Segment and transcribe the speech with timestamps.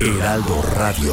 [0.00, 1.12] Heraldo Radio.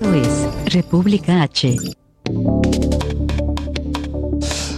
[0.00, 1.76] Esto es República H.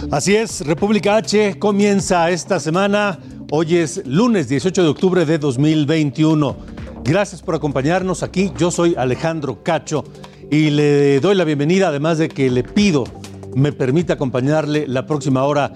[0.09, 3.19] Así es, República H comienza esta semana.
[3.51, 6.57] Hoy es lunes 18 de octubre de 2021.
[7.03, 8.51] Gracias por acompañarnos aquí.
[8.57, 10.05] Yo soy Alejandro Cacho
[10.49, 13.03] y le doy la bienvenida, además de que le pido
[13.55, 15.71] me permita acompañarle la próxima hora,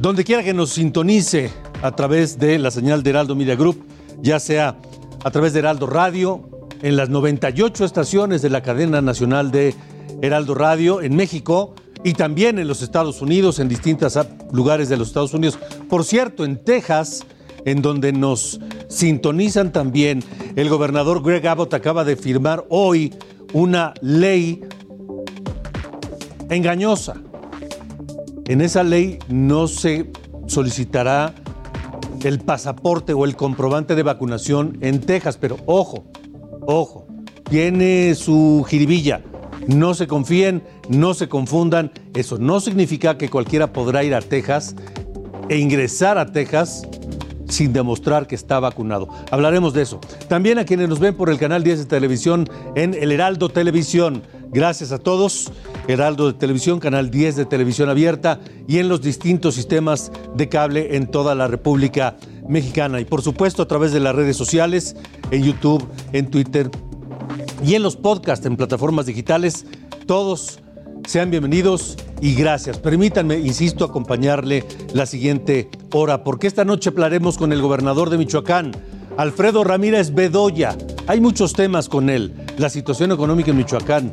[0.00, 1.50] donde quiera que nos sintonice
[1.82, 3.84] a través de la señal de Heraldo Media Group,
[4.22, 4.78] ya sea
[5.22, 6.48] a través de Heraldo Radio,
[6.80, 9.74] en las 98 estaciones de la cadena nacional de
[10.22, 14.18] Heraldo Radio en México y también en los Estados Unidos, en distintos
[14.52, 15.58] lugares de los Estados Unidos.
[15.90, 17.26] Por cierto, en Texas,
[17.66, 20.24] en donde nos sintonizan también,
[20.56, 23.12] el gobernador Greg Abbott acaba de firmar hoy
[23.52, 24.62] una ley
[26.48, 27.20] engañosa.
[28.50, 30.10] En esa ley no se
[30.48, 31.36] solicitará
[32.24, 36.06] el pasaporte o el comprobante de vacunación en Texas, pero ojo,
[36.66, 37.06] ojo,
[37.48, 39.22] tiene su jiribilla.
[39.68, 41.92] No se confíen, no se confundan.
[42.12, 44.74] Eso no significa que cualquiera podrá ir a Texas
[45.48, 46.88] e ingresar a Texas
[47.48, 49.08] sin demostrar que está vacunado.
[49.30, 50.00] Hablaremos de eso.
[50.28, 54.24] También a quienes nos ven por el canal 10 de televisión en el Heraldo Televisión.
[54.52, 55.52] Gracias a todos.
[55.90, 60.96] Heraldo de Televisión, canal 10 de televisión abierta y en los distintos sistemas de cable
[60.96, 62.16] en toda la República
[62.48, 63.00] Mexicana.
[63.00, 64.96] Y por supuesto a través de las redes sociales,
[65.30, 66.70] en YouTube, en Twitter
[67.64, 69.66] y en los podcasts en plataformas digitales.
[70.06, 70.60] Todos
[71.06, 72.78] sean bienvenidos y gracias.
[72.78, 78.72] Permítanme, insisto, acompañarle la siguiente hora, porque esta noche hablaremos con el gobernador de Michoacán,
[79.16, 80.76] Alfredo Ramírez Bedoya.
[81.06, 82.34] Hay muchos temas con él.
[82.58, 84.12] La situación económica en Michoacán,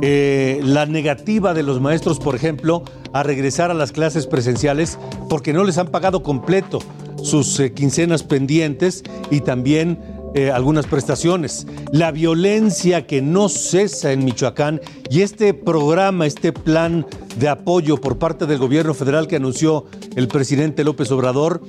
[0.00, 2.82] eh, la negativa de los maestros, por ejemplo,
[3.12, 4.98] a regresar a las clases presenciales
[5.28, 6.80] porque no les han pagado completo
[7.22, 10.00] sus eh, quincenas pendientes y también
[10.34, 11.66] eh, algunas prestaciones.
[11.92, 14.80] La violencia que no cesa en Michoacán
[15.10, 17.06] y este programa, este plan
[17.38, 19.84] de apoyo por parte del gobierno federal que anunció
[20.16, 21.62] el presidente López Obrador,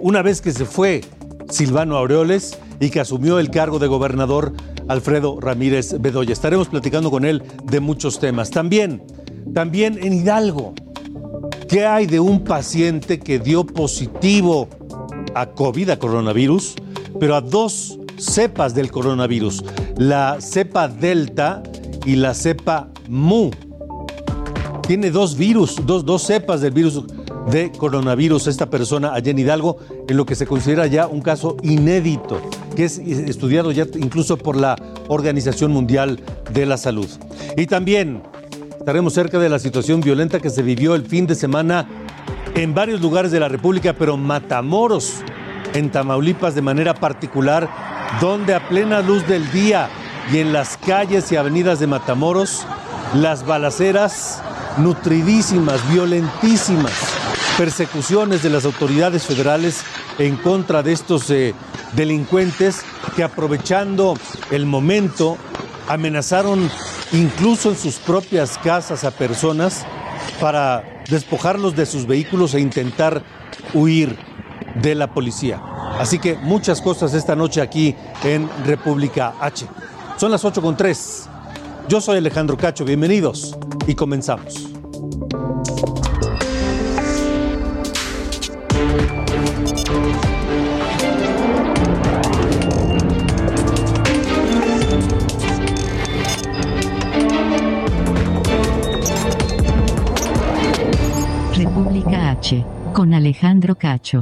[0.00, 1.02] una vez que se fue
[1.48, 4.52] Silvano Aureoles y que asumió el cargo de gobernador
[4.88, 6.32] Alfredo Ramírez Bedoya.
[6.32, 8.50] Estaremos platicando con él de muchos temas.
[8.50, 9.02] También,
[9.52, 10.74] también en Hidalgo,
[11.68, 14.68] ¿qué hay de un paciente que dio positivo
[15.34, 16.76] a COVID, a coronavirus?
[17.18, 19.64] pero a dos cepas del coronavirus,
[19.96, 21.62] la cepa Delta
[22.04, 23.50] y la cepa Mu.
[24.86, 27.02] Tiene dos virus, dos, dos cepas del virus
[27.50, 29.78] de coronavirus esta persona allá en Hidalgo,
[30.08, 32.40] en lo que se considera ya un caso inédito,
[32.74, 34.76] que es estudiado ya incluso por la
[35.08, 36.20] Organización Mundial
[36.52, 37.08] de la Salud.
[37.56, 38.22] Y también
[38.78, 41.86] estaremos cerca de la situación violenta que se vivió el fin de semana
[42.54, 45.22] en varios lugares de la República, pero Matamoros
[45.74, 47.68] en Tamaulipas de manera particular,
[48.20, 49.88] donde a plena luz del día
[50.32, 52.66] y en las calles y avenidas de Matamoros,
[53.14, 54.40] las balaceras
[54.78, 56.92] nutridísimas, violentísimas,
[57.58, 59.82] persecuciones de las autoridades federales
[60.18, 61.54] en contra de estos eh,
[61.94, 62.82] delincuentes
[63.16, 64.16] que aprovechando
[64.50, 65.36] el momento
[65.88, 66.70] amenazaron
[67.12, 69.84] incluso en sus propias casas a personas
[70.40, 73.22] para despojarlos de sus vehículos e intentar
[73.72, 74.18] huir
[74.80, 75.62] de la policía.
[75.98, 77.94] Así que muchas cosas esta noche aquí
[78.24, 79.66] en República H.
[80.16, 81.28] Son las 8 con 3.
[81.88, 84.68] Yo soy Alejandro Cacho, bienvenidos y comenzamos.
[102.92, 104.20] Con Alejandro Cacho.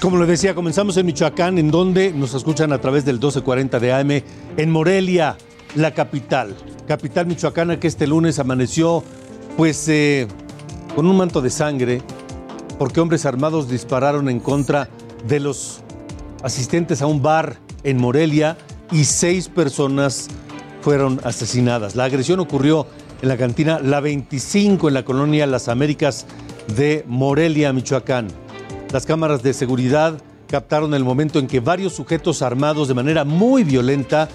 [0.00, 3.92] Como lo decía, comenzamos en Michoacán, en donde nos escuchan a través del 1240 de
[3.92, 4.22] AM,
[4.56, 5.36] en Morelia,
[5.74, 6.56] la capital,
[6.88, 9.04] capital michoacana que este lunes amaneció
[9.56, 10.26] pues eh,
[10.96, 12.00] con un manto de sangre,
[12.78, 14.88] porque hombres armados dispararon en contra
[15.28, 15.82] de los
[16.42, 18.56] asistentes a un bar en Morelia
[18.90, 20.28] y seis personas
[20.80, 21.94] fueron asesinadas.
[21.94, 22.86] La agresión ocurrió
[23.22, 26.26] en la cantina La 25 en la colonia Las Américas
[26.76, 28.28] de Morelia, Michoacán.
[28.92, 33.64] Las cámaras de seguridad captaron el momento en que varios sujetos armados de manera muy
[33.64, 34.28] violenta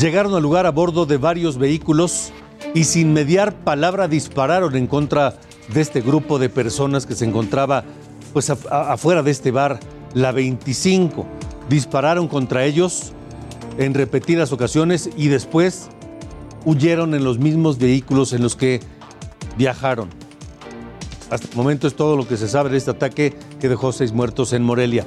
[0.00, 2.32] llegaron al lugar a bordo de varios vehículos
[2.74, 5.34] y sin mediar palabra dispararon en contra
[5.72, 7.84] de este grupo de personas que se encontraba
[8.32, 9.78] pues afuera de este bar,
[10.14, 11.26] la 25.
[11.68, 13.12] Dispararon contra ellos
[13.78, 15.88] en repetidas ocasiones y después
[16.64, 18.80] huyeron en los mismos vehículos en los que
[19.56, 20.08] viajaron.
[21.30, 24.12] Hasta el momento es todo lo que se sabe de este ataque que dejó seis
[24.12, 25.06] muertos en Morelia.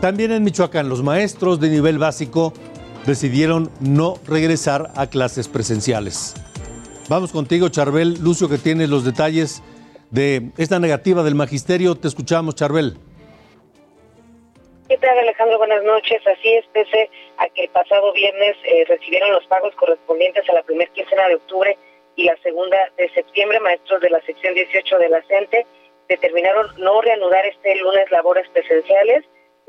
[0.00, 2.52] También en Michoacán, los maestros de nivel básico
[3.06, 6.34] decidieron no regresar a clases presenciales.
[7.08, 8.18] Vamos contigo, Charbel.
[8.20, 9.62] Lucio, que tiene los detalles
[10.10, 11.94] de esta negativa del magisterio.
[11.94, 12.98] Te escuchamos, Charbel.
[14.88, 15.58] ¿Qué tal, Alejandro?
[15.58, 16.24] Buenas noches.
[16.28, 20.62] Así es, pese a que el pasado viernes eh, recibieron los pagos correspondientes a la
[20.62, 21.76] primera quincena de octubre
[22.14, 25.66] y la segunda de septiembre, maestros de la sección 18 de la CENTE
[26.08, 29.24] determinaron no reanudar este lunes labores presenciales,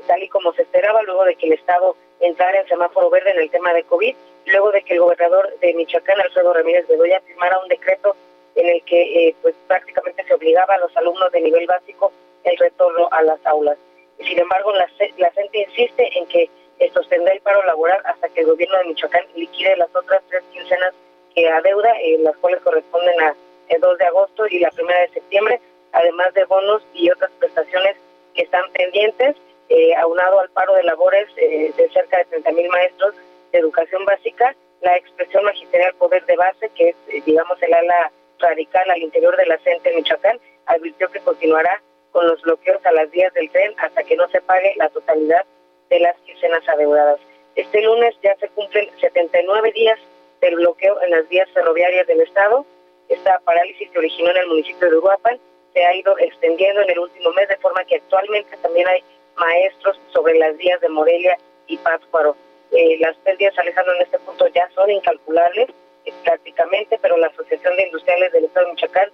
[0.06, 3.40] tal y como se esperaba, luego de que el Estado entrara en semáforo verde en
[3.40, 4.14] el tema de COVID,
[4.46, 8.14] luego de que el gobernador de Michoacán, Alfredo Ramírez Bedoya, firmara un decreto
[8.54, 12.12] en el que eh, pues prácticamente se obligaba a los alumnos de nivel básico
[12.44, 13.78] el retorno a las aulas.
[14.18, 14.88] Sin embargo, la,
[15.18, 16.50] la CENTE insiste en que
[16.92, 20.94] sostendrá el paro laboral hasta que el gobierno de Michoacán liquide las otras tres quincenas
[21.34, 23.34] que adeuda, eh, las cuales corresponden a
[23.68, 25.60] el 2 de agosto y la primera de septiembre,
[25.92, 27.96] además de bonos y otras prestaciones
[28.34, 29.36] que están pendientes,
[29.68, 33.14] eh, aunado al paro de labores eh, de cerca de 30 mil maestros
[33.52, 38.10] de educación básica, la expresión magisterial poder de base, que es, eh, digamos, el ala
[38.38, 41.82] radical al interior de la CENTE en Michoacán, advirtió que continuará
[42.12, 45.44] con los bloqueos a las vías del tren hasta que no se pague la totalidad
[45.90, 47.20] de las quincenas adeudadas.
[47.54, 49.98] Este lunes ya se cumplen 79 días
[50.40, 52.64] del bloqueo en las vías ferroviarias del Estado.
[53.08, 55.38] Esta parálisis que originó en el municipio de Uruapan
[55.72, 59.02] se ha ido extendiendo en el último mes, de forma que actualmente también hay
[59.36, 62.36] maestros sobre las vías de Morelia y Pátzcuaro.
[62.70, 65.68] Eh, las pérdidas, Alejandro, en este punto ya son incalculables
[66.04, 69.10] eh, prácticamente, pero la Asociación de Industriales del Estado de Michoacán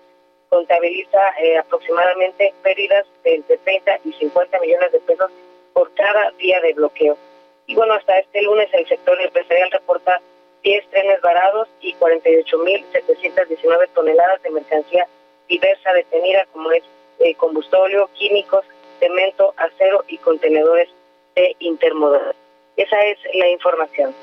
[0.55, 5.33] contabiliza eh, aproximadamente pérdidas de entre 30 y 50 millones de pesos
[5.73, 7.19] por cada día de bloqueo.
[7.67, 10.21] Y bueno, hasta este lunes el sector empresarial reporta
[10.63, 15.09] 10 trenes varados y 48.719 toneladas de mercancía
[15.49, 16.85] diversa detenida, como es
[17.19, 18.65] eh, combustorio, químicos,
[19.01, 20.89] cemento, acero y contenedores
[21.35, 22.33] de intermodal.
[22.77, 24.15] Esa es la información.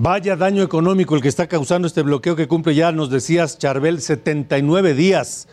[0.00, 3.98] Vaya daño económico el que está causando este bloqueo que cumple ya, nos decías, Charbel,
[3.98, 5.48] 79 días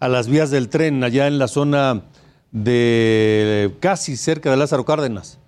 [0.00, 2.04] a las vías del tren allá en la zona
[2.50, 5.38] de casi cerca de Lázaro Cárdenas.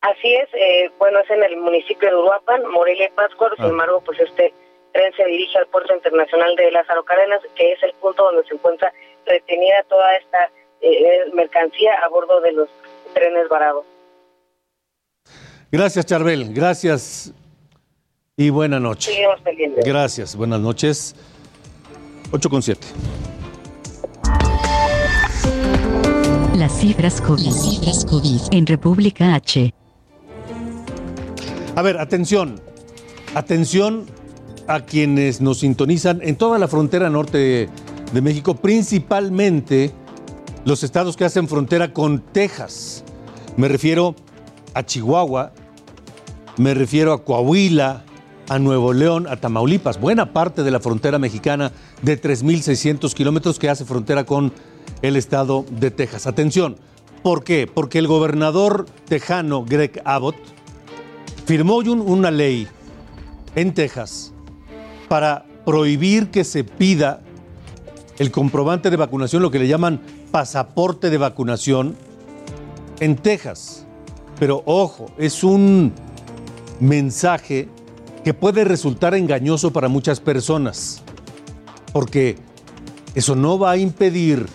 [0.00, 3.68] Así es, eh, bueno, es en el municipio de Uruapan, Morelia y Pátzcuaro, sin ah.
[3.68, 4.54] embargo, pues este
[4.94, 8.54] tren se dirige al puerto internacional de Lázaro Cárdenas, que es el punto donde se
[8.54, 8.90] encuentra
[9.26, 10.50] retenida toda esta
[10.80, 12.70] eh, mercancía a bordo de los
[13.12, 13.84] trenes varados.
[15.72, 17.32] Gracias, Charbel, gracias
[18.36, 19.12] y buena noche.
[19.84, 21.14] Gracias, buenas noches.
[22.32, 22.86] 8 con 7.
[26.56, 27.44] Las cifras COVID.
[27.44, 29.72] Las cifras COVID en República H.
[31.76, 32.60] A ver, atención,
[33.36, 34.06] atención
[34.66, 37.68] a quienes nos sintonizan en toda la frontera norte
[38.12, 39.92] de, México, principalmente
[40.64, 43.04] los estados que hacen frontera con Texas.
[43.56, 44.16] Me refiero
[44.74, 45.52] a Chihuahua,
[46.60, 48.04] me refiero a Coahuila,
[48.50, 53.70] a Nuevo León, a Tamaulipas, buena parte de la frontera mexicana de 3.600 kilómetros que
[53.70, 54.52] hace frontera con
[55.00, 56.26] el estado de Texas.
[56.26, 56.76] Atención,
[57.22, 57.66] ¿por qué?
[57.66, 60.36] Porque el gobernador tejano Greg Abbott
[61.46, 62.68] firmó una ley
[63.54, 64.34] en Texas
[65.08, 67.22] para prohibir que se pida
[68.18, 71.96] el comprobante de vacunación, lo que le llaman pasaporte de vacunación,
[73.00, 73.86] en Texas.
[74.38, 75.94] Pero ojo, es un
[76.80, 77.68] mensaje
[78.24, 81.02] que puede resultar engañoso para muchas personas,
[81.92, 82.36] porque
[83.14, 84.46] eso no va a impedir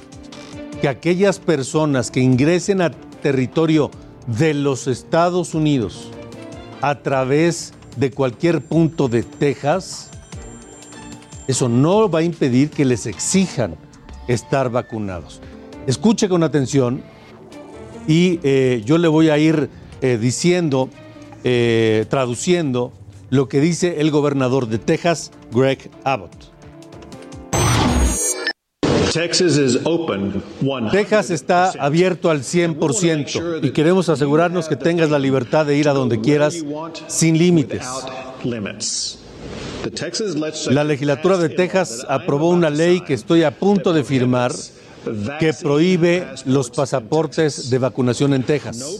[0.82, 3.90] que aquellas personas que ingresen a territorio
[4.28, 6.12] de los Estados Unidos
[6.82, 10.12] a través de cualquier punto de Texas,
[11.48, 13.76] eso no va a impedir que les exijan
[14.28, 15.42] estar vacunados.
[15.88, 17.04] Escuche con atención
[18.08, 19.70] y eh, yo le voy a ir
[20.02, 20.90] eh, diciendo,
[21.48, 22.92] eh, traduciendo
[23.30, 26.32] lo que dice el gobernador de Texas, Greg Abbott.
[30.92, 35.94] Texas está abierto al 100% y queremos asegurarnos que tengas la libertad de ir a
[35.94, 36.66] donde quieras
[37.08, 37.86] sin límites.
[40.72, 44.52] La legislatura de Texas aprobó una ley que estoy a punto de firmar
[45.40, 49.00] que prohíbe los pasaportes de vacunación en Texas.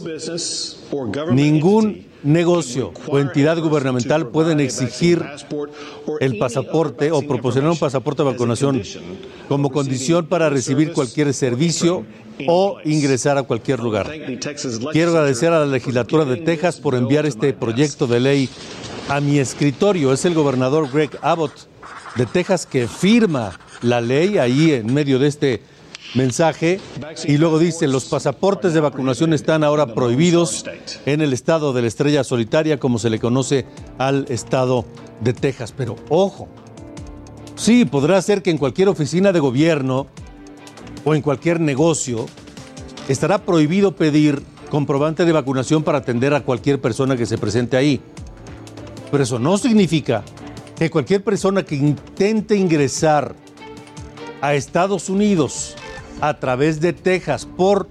[1.32, 5.24] Ningún negocio o entidad gubernamental pueden exigir
[6.20, 8.82] el pasaporte o proporcionar un pasaporte de vacunación
[9.48, 12.04] como condición para recibir cualquier servicio
[12.46, 14.10] o ingresar a cualquier lugar.
[14.92, 18.48] Quiero agradecer a la legislatura de Texas por enviar este proyecto de ley
[19.08, 20.12] a mi escritorio.
[20.12, 21.52] Es el gobernador Greg Abbott
[22.16, 25.62] de Texas que firma la ley ahí en medio de este
[26.14, 26.80] mensaje
[27.24, 30.64] y luego dice, los pasaportes de vacunación están ahora prohibidos
[31.04, 33.66] en el estado de la estrella solitaria, como se le conoce
[33.98, 34.84] al estado
[35.20, 35.74] de Texas.
[35.76, 36.48] Pero ojo,
[37.54, 40.06] sí, podrá ser que en cualquier oficina de gobierno
[41.04, 42.26] o en cualquier negocio
[43.08, 48.00] estará prohibido pedir comprobante de vacunación para atender a cualquier persona que se presente ahí.
[49.10, 50.24] Pero eso no significa
[50.76, 53.34] que cualquier persona que intente ingresar
[54.40, 55.76] a Estados Unidos
[56.20, 57.88] a través de Texas por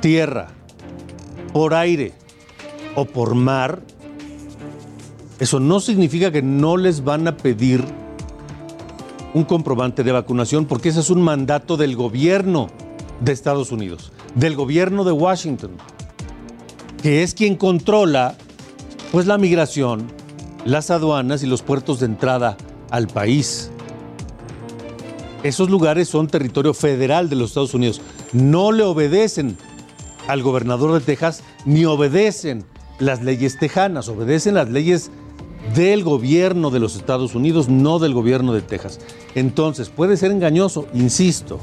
[0.00, 0.48] tierra,
[1.52, 2.12] por aire
[2.94, 3.82] o por mar,
[5.38, 7.84] eso no significa que no les van a pedir
[9.34, 12.70] un comprobante de vacunación, porque ese es un mandato del gobierno
[13.20, 15.72] de Estados Unidos, del gobierno de Washington,
[17.02, 18.36] que es quien controla
[19.12, 20.08] pues la migración,
[20.64, 22.56] las aduanas y los puertos de entrada
[22.90, 23.70] al país.
[25.42, 28.00] Esos lugares son territorio federal de los Estados Unidos.
[28.32, 29.56] No le obedecen
[30.26, 32.64] al gobernador de Texas ni obedecen
[32.98, 35.10] las leyes tejanas, obedecen las leyes
[35.74, 38.98] del gobierno de los Estados Unidos, no del gobierno de Texas.
[39.34, 41.60] Entonces, puede ser engañoso, insisto.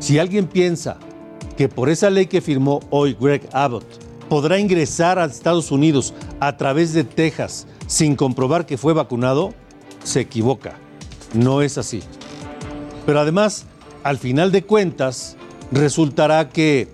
[0.00, 0.98] Si alguien piensa
[1.56, 3.84] que por esa ley que firmó hoy Greg Abbott
[4.28, 9.54] podrá ingresar a Estados Unidos a través de Texas sin comprobar que fue vacunado,
[10.04, 10.78] se equivoca.
[11.34, 12.02] No es así.
[13.06, 13.66] Pero además,
[14.02, 15.36] al final de cuentas,
[15.72, 16.88] resultará que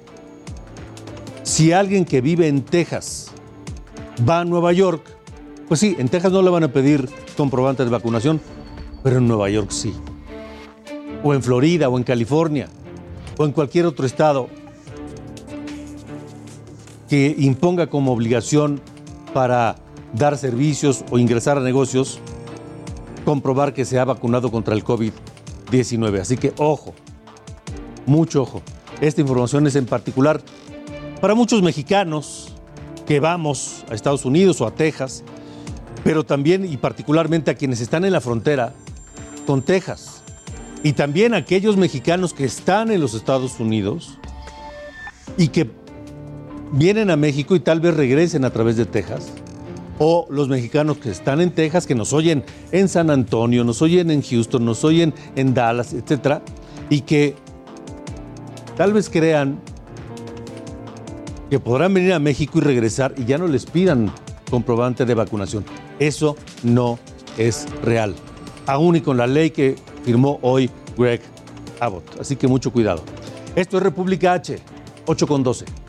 [1.43, 3.31] si alguien que vive en Texas
[4.29, 5.03] va a Nueva York,
[5.69, 8.41] pues sí, en Texas no le van a pedir comprobante de vacunación,
[9.03, 9.95] pero en Nueva York sí.
[11.23, 12.69] O en Florida, o en California,
[13.37, 14.49] o en cualquier otro estado
[17.09, 18.81] que imponga como obligación
[19.33, 19.77] para
[20.13, 22.21] dar servicios o ingresar a negocios
[23.27, 26.21] comprobar que se ha vacunado contra el COVID-19.
[26.21, 26.95] Así que ojo,
[28.07, 28.63] mucho ojo.
[29.01, 30.41] Esta información es en particular
[31.21, 32.55] para muchos mexicanos
[33.05, 35.25] que vamos a Estados Unidos o a Texas,
[36.05, 38.75] pero también y particularmente a quienes están en la frontera
[39.45, 40.23] con Texas.
[40.85, 44.19] Y también a aquellos mexicanos que están en los Estados Unidos
[45.37, 45.69] y que
[46.71, 49.33] vienen a México y tal vez regresen a través de Texas
[49.99, 54.11] o los mexicanos que están en Texas, que nos oyen en San Antonio, nos oyen
[54.11, 56.43] en Houston, nos oyen en Dallas, etcétera,
[56.91, 57.35] y que
[58.77, 59.61] tal vez crean
[61.51, 64.11] que podrán venir a México y regresar y ya no les pidan
[64.51, 65.65] comprobante de vacunación.
[65.99, 66.99] Eso no
[67.39, 68.15] es real,
[68.67, 71.21] aún y con la ley que firmó hoy Greg
[71.81, 72.21] Abbott.
[72.21, 73.03] Así que mucho cuidado.
[73.55, 74.59] Esto es República H,
[75.07, 75.86] 8 con 12.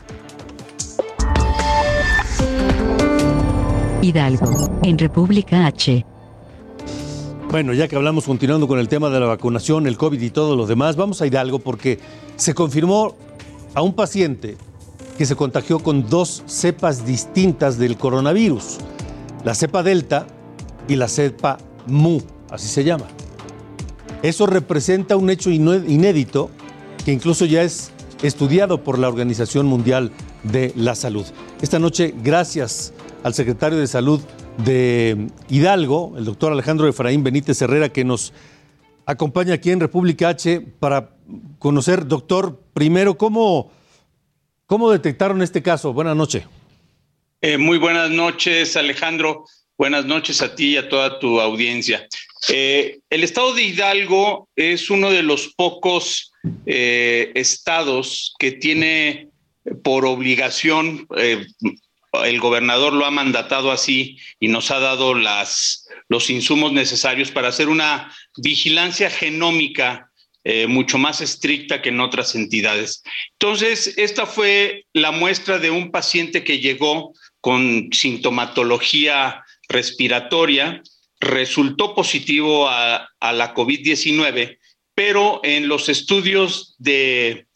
[4.08, 6.04] Hidalgo, en República H.
[7.50, 10.56] Bueno, ya que hablamos continuando con el tema de la vacunación, el COVID y todo
[10.56, 11.98] lo demás, vamos a Hidalgo porque
[12.36, 13.14] se confirmó
[13.74, 14.56] a un paciente
[15.18, 18.78] que se contagió con dos cepas distintas del coronavirus,
[19.44, 20.26] la cepa Delta
[20.88, 23.04] y la cepa Mu, así se llama.
[24.22, 26.50] Eso representa un hecho inédito
[27.04, 30.12] que incluso ya es estudiado por la Organización Mundial
[30.44, 31.26] de la Salud.
[31.60, 34.20] Esta noche, gracias al secretario de Salud
[34.64, 38.32] de Hidalgo, el doctor Alejandro Efraín Benítez Herrera, que nos
[39.06, 41.10] acompaña aquí en República H para
[41.58, 43.72] conocer, doctor, primero, ¿cómo,
[44.66, 45.92] cómo detectaron este caso?
[45.92, 46.44] Buenas noches.
[47.40, 49.44] Eh, muy buenas noches, Alejandro.
[49.76, 52.06] Buenas noches a ti y a toda tu audiencia.
[52.48, 56.32] Eh, el estado de Hidalgo es uno de los pocos
[56.66, 59.28] eh, estados que tiene
[59.82, 61.06] por obligación
[62.24, 67.48] el gobernador lo ha mandatado así y nos ha dado las, los insumos necesarios para
[67.48, 70.10] hacer una vigilancia genómica
[70.44, 73.02] eh, mucho más estricta que en otras entidades.
[73.32, 80.82] Entonces, esta fue la muestra de un paciente que llegó con sintomatología respiratoria,
[81.20, 84.58] resultó positivo a, a la COVID-19,
[84.94, 87.46] pero en los estudios de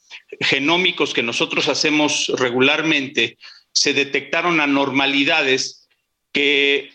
[0.40, 3.38] genómicos que nosotros hacemos regularmente,
[3.72, 5.88] se detectaron anormalidades
[6.32, 6.90] que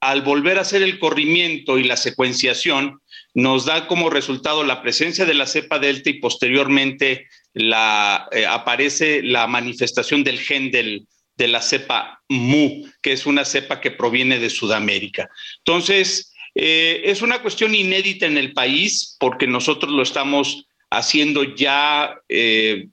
[0.00, 3.00] al volver a hacer el corrimiento y la secuenciación,
[3.34, 9.46] nos da como resultado la presencia de la cepa delta y posteriormente eh, aparece la
[9.46, 11.06] manifestación del gen del,
[11.36, 15.28] de la cepa mu, que es una cepa que proviene de Sudamérica.
[15.58, 22.14] Entonces, eh, es una cuestión inédita en el país porque nosotros lo estamos haciendo ya
[22.28, 22.88] eh,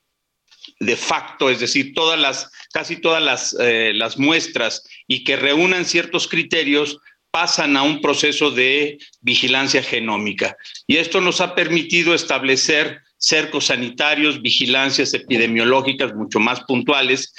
[0.80, 6.28] de facto, es decir, todas las, casi todas las, las muestras y que reúnan ciertos
[6.28, 7.00] criterios
[7.32, 10.56] pasan a un proceso de vigilancia genómica.
[10.88, 17.34] Y esto nos ha permitido establecer cercos sanitarios, vigilancias epidemiológicas mucho más puntuales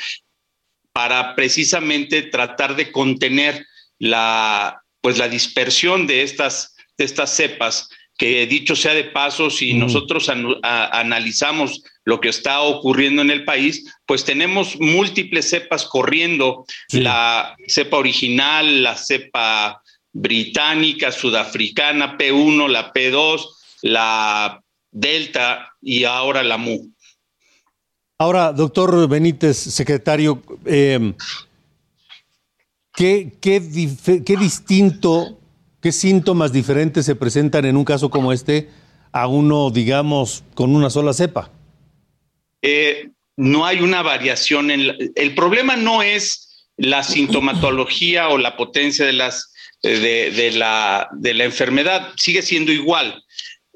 [0.93, 3.67] para precisamente tratar de contener
[3.99, 9.75] la, pues la dispersión de estas, de estas cepas, que dicho sea de paso, si
[9.75, 10.31] nosotros
[10.63, 17.99] analizamos lo que está ocurriendo en el país, pues tenemos múltiples cepas corriendo, la cepa
[17.99, 19.83] original, la cepa
[20.13, 23.47] británica, sudafricana, P1, la P2,
[23.83, 26.91] la Delta y ahora la MU.
[28.19, 31.13] Ahora, doctor Benítez, secretario, eh,
[32.95, 33.61] ¿qué, qué,
[34.25, 35.39] qué distinto,
[35.87, 38.69] qué síntomas diferentes se presentan en un caso como este
[39.13, 41.53] a uno, digamos, con una sola cepa?
[42.61, 44.73] Eh, no hay una variación.
[44.73, 51.35] En el problema no es la sintomatología o la potencia de las de, la, de
[51.35, 53.23] la enfermedad, sigue siendo igual.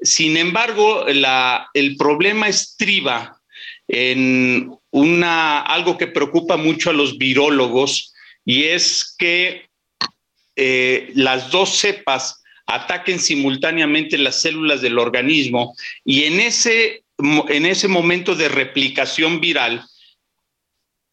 [0.01, 3.39] Sin embargo, el problema estriba
[3.87, 8.13] en una, algo que preocupa mucho a los virólogos
[8.43, 9.70] y es que
[10.55, 17.87] eh, las dos cepas ataquen simultáneamente las células del organismo y en ese, en ese
[17.87, 19.83] momento de replicación viral,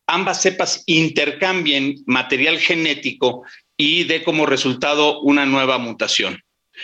[0.07, 3.43] ambas cepas intercambien material genético
[3.77, 6.43] y dé como resultado una nueva mutación.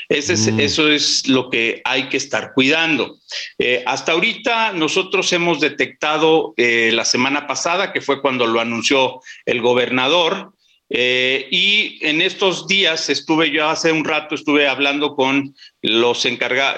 [0.08, 0.60] Mm.
[0.60, 3.18] Eso es lo que hay que estar cuidando.
[3.58, 9.20] Eh, hasta ahorita nosotros hemos detectado eh, la semana pasada, que fue cuando lo anunció
[9.46, 10.53] el gobernador,
[10.96, 15.52] eh, y en estos días estuve yo hace un rato, estuve hablando con
[15.82, 16.24] los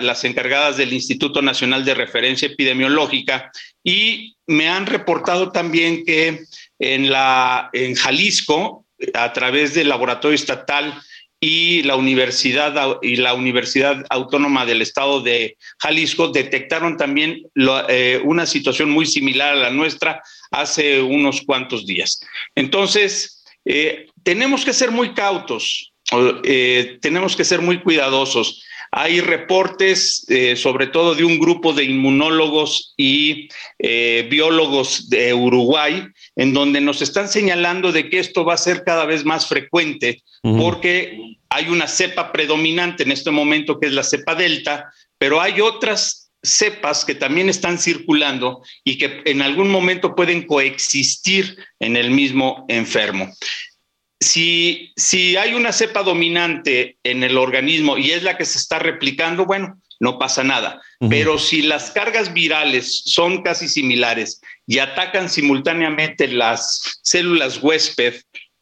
[0.01, 3.53] las encargadas del Instituto Nacional de Referencia Epidemiológica
[3.85, 6.45] y me han reportado también que
[6.79, 10.95] en, la, en Jalisco a través del laboratorio estatal
[11.39, 17.43] y la Universidad y la Universidad Autónoma del Estado de Jalisco detectaron también
[17.91, 22.21] eh, una situación muy similar a la nuestra hace unos cuantos días.
[22.55, 23.36] Entonces,
[23.67, 25.93] eh, tenemos que ser muy cautos,
[26.45, 28.63] eh, tenemos que ser muy cuidadosos.
[28.93, 30.25] Hay reportes,
[30.55, 33.49] sobre todo de un grupo de inmunólogos y
[34.31, 39.05] biólogos de Uruguay, en donde nos están señalando de que esto va a ser cada
[39.05, 44.35] vez más frecuente porque hay una cepa predominante en este momento que es la cepa
[44.35, 50.47] delta, pero hay otras cepas que también están circulando y que en algún momento pueden
[50.47, 53.33] coexistir en el mismo enfermo.
[54.21, 58.79] Si, si hay una cepa dominante en el organismo y es la que se está
[58.79, 60.81] replicando, bueno, no pasa nada.
[61.11, 68.15] Pero si las cargas virales son casi similares y atacan simultáneamente las células huésped,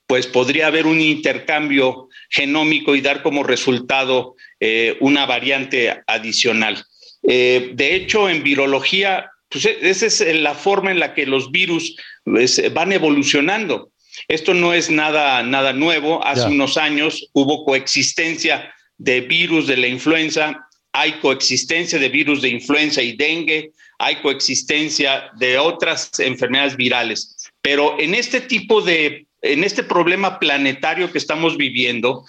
[0.06, 6.84] pues podría haber un intercambio genómico y dar como resultado eh, una variante adicional.
[7.26, 11.50] Eh, de hecho, en virología, pues e, esa es la forma en la que los
[11.50, 13.90] virus pues, van evolucionando.
[14.28, 16.24] Esto no es nada, nada nuevo.
[16.24, 22.50] Hace unos años hubo coexistencia de virus de la influenza hay coexistencia de virus de
[22.50, 27.50] influenza y dengue, hay coexistencia de otras enfermedades virales.
[27.60, 32.24] Pero en este tipo de, en este problema planetario que estamos viviendo,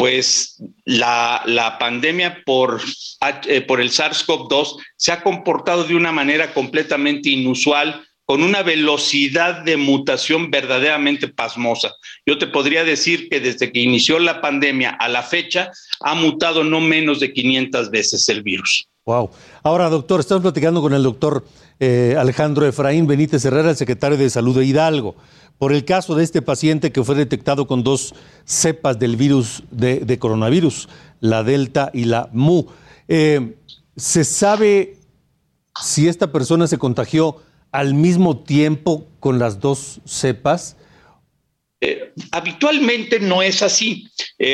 [0.00, 2.80] pues la, la pandemia por,
[3.46, 9.60] eh, por el SARS-CoV-2 se ha comportado de una manera completamente inusual, con una velocidad
[9.62, 11.92] de mutación verdaderamente pasmosa.
[12.24, 16.64] Yo te podría decir que desde que inició la pandemia a la fecha ha mutado
[16.64, 18.86] no menos de 500 veces el virus.
[19.04, 19.30] Wow.
[19.62, 21.44] Ahora, doctor, estamos platicando con el doctor
[21.82, 25.16] eh, Alejandro Efraín Benítez Herrera, el secretario de Salud de Hidalgo,
[25.56, 28.14] por el caso de este paciente que fue detectado con dos
[28.44, 30.90] cepas del virus de, coronavirus,
[31.20, 32.66] la Delta y la Mu.
[33.08, 33.56] Eh,
[33.96, 34.98] ¿Se sabe
[35.82, 37.36] si esta persona se contagió
[37.72, 40.76] al mismo tiempo con las dos cepas?
[41.80, 44.06] Eh, habitualmente no es así.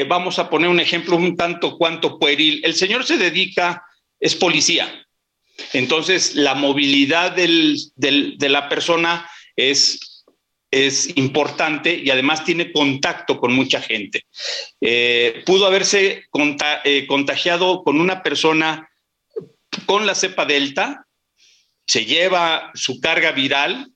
[0.08, 2.60] Vamos a poner un ejemplo un tanto cuanto pueril.
[2.64, 3.82] El señor se dedica,
[4.20, 5.05] es policía.
[5.72, 9.98] Entonces, la movilidad de la persona es
[11.16, 14.24] importante y además tiene contacto con mucha gente.
[14.80, 16.24] Eh, pudo haberse
[16.84, 18.90] eh, contagiado con una persona
[19.86, 21.06] con la cepa delta,
[21.86, 23.90] se lleva su carga viral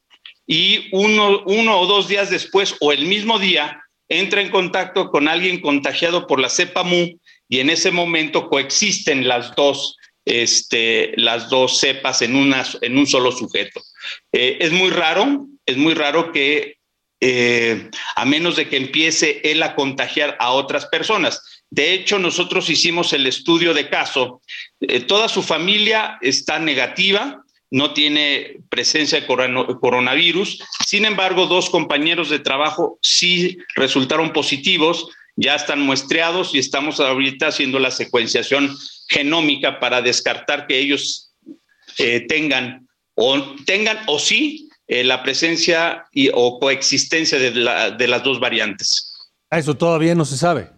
[0.46, 5.60] y uno o dos días después o el mismo día entra en contacto con alguien
[5.60, 7.18] contagiado por la cepa MU
[7.48, 12.52] y en ese momento coexisten las dos, este, las dos cepas en,
[12.82, 13.80] en un solo sujeto.
[14.32, 16.76] Eh, es muy raro, es muy raro que,
[17.20, 21.42] eh, a menos de que empiece él a contagiar a otras personas.
[21.70, 24.42] De hecho, nosotros hicimos el estudio de caso.
[24.80, 30.60] Eh, toda su familia está negativa, no tiene presencia de coronavirus.
[30.84, 37.46] Sin embargo, dos compañeros de trabajo sí resultaron positivos, ya están muestreados y estamos ahorita
[37.46, 38.76] haciendo la secuenciación
[39.10, 41.34] genómica para descartar que ellos
[42.28, 49.14] tengan o tengan o sí eh, la presencia y, o coexistencia de, las dos variantes.
[49.48, 50.68] Ah, eso todavía no se sabe.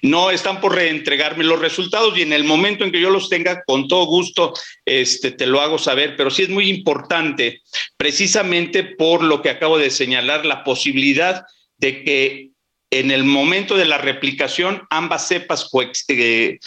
[0.00, 3.64] No están por reentregarme los resultados y en el momento en que yo los tenga,
[3.64, 6.14] con todo gusto, este, te lo hago saber.
[6.16, 7.62] Pero sí es muy importante,
[7.96, 11.44] precisamente por lo que acabo de señalar, la posibilidad
[11.78, 12.50] de que
[12.92, 15.68] en el momento de la replicación ambas cepas
[16.08, 16.58] eh,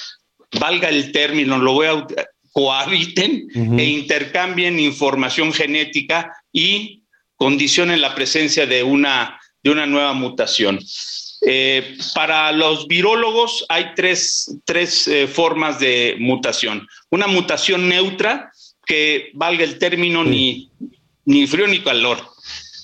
[0.60, 2.05] valga el término, lo voy a
[2.55, 7.03] cohabiten e intercambien información genética y
[7.36, 10.79] condicionen la presencia de una, de una nueva mutación.
[11.45, 16.88] Eh, para los virólogos hay tres, tres eh, formas de mutación.
[17.10, 18.51] Una mutación neutra,
[18.86, 20.71] que valga el término ni,
[21.25, 22.25] ni frío ni calor.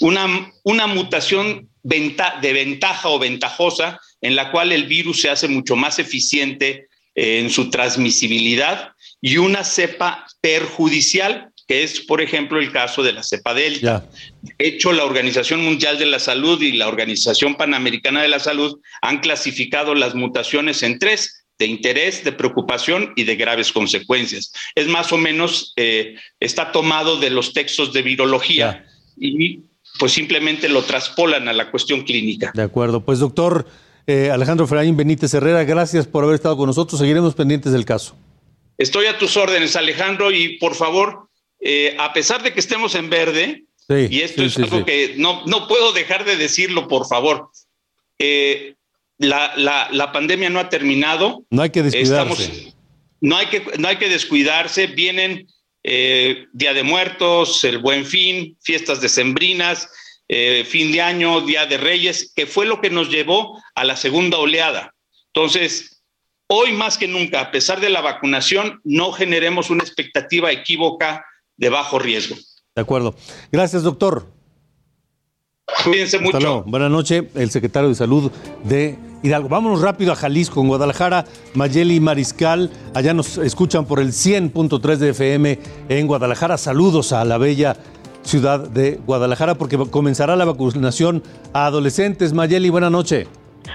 [0.02, 5.78] Una, una mutación de ventaja o ventajosa en la cual el virus se hace mucho
[5.78, 13.04] más eficiente en su transmisibilidad y una cepa perjudicial, que es, por ejemplo, el caso
[13.04, 14.10] de la cepa delta.
[14.41, 18.80] De hecho, la Organización Mundial de la Salud y la Organización Panamericana de la Salud
[19.02, 24.52] han clasificado las mutaciones en tres, de interés, de preocupación y de graves consecuencias.
[24.74, 29.60] Es más o menos, eh, está tomado de los textos de virología y
[30.00, 32.52] pues simplemente lo traspolan a la cuestión clínica.
[32.56, 33.67] De acuerdo, pues doctor
[34.08, 38.16] eh, Alejandro Ferraín Benítez Herrera, gracias por haber estado con nosotros, seguiremos pendientes del caso.
[38.78, 43.10] Estoy a tus órdenes, Alejandro, y por favor, eh, a pesar de que estemos en
[43.10, 47.50] verde, y esto es algo que no, no puedo dejar de decirlo, por favor,
[48.18, 48.76] eh,
[49.18, 49.54] la,
[49.92, 51.44] la, pandemia no ha terminado.
[51.50, 52.74] No hay que descuidarse.
[53.20, 54.88] no, hay que, no hay que descuidarse.
[54.88, 55.48] Vienen
[55.84, 59.90] eh, Día de Muertos, el Buen Fin, fiestas decembrinas,
[60.65, 64.38] fin de año, Día de Reyes, que fue lo que nos llevó a la segunda
[64.38, 64.94] oleada.
[65.34, 66.02] Entonces,
[66.54, 71.24] Hoy más que nunca, a pesar de la vacunación, no generemos una expectativa equívoca
[71.56, 72.36] de bajo riesgo.
[72.76, 73.15] De acuerdo.
[73.54, 74.28] Gracias, doctor.
[75.86, 76.63] Cuídense mucho.
[76.63, 78.30] Buenas noches, el secretario de Salud
[78.65, 79.48] de Hidalgo.
[79.48, 81.24] Vámonos rápido a Jalisco, en Guadalajara.
[81.54, 86.58] Mayeli Mariscal, allá nos escuchan por el 100.3 de FM en Guadalajara.
[86.58, 87.78] Saludos a la bella
[88.24, 92.34] ciudad de Guadalajara porque comenzará la vacunación a adolescentes.
[92.34, 93.28] Mayeli, buenas noches.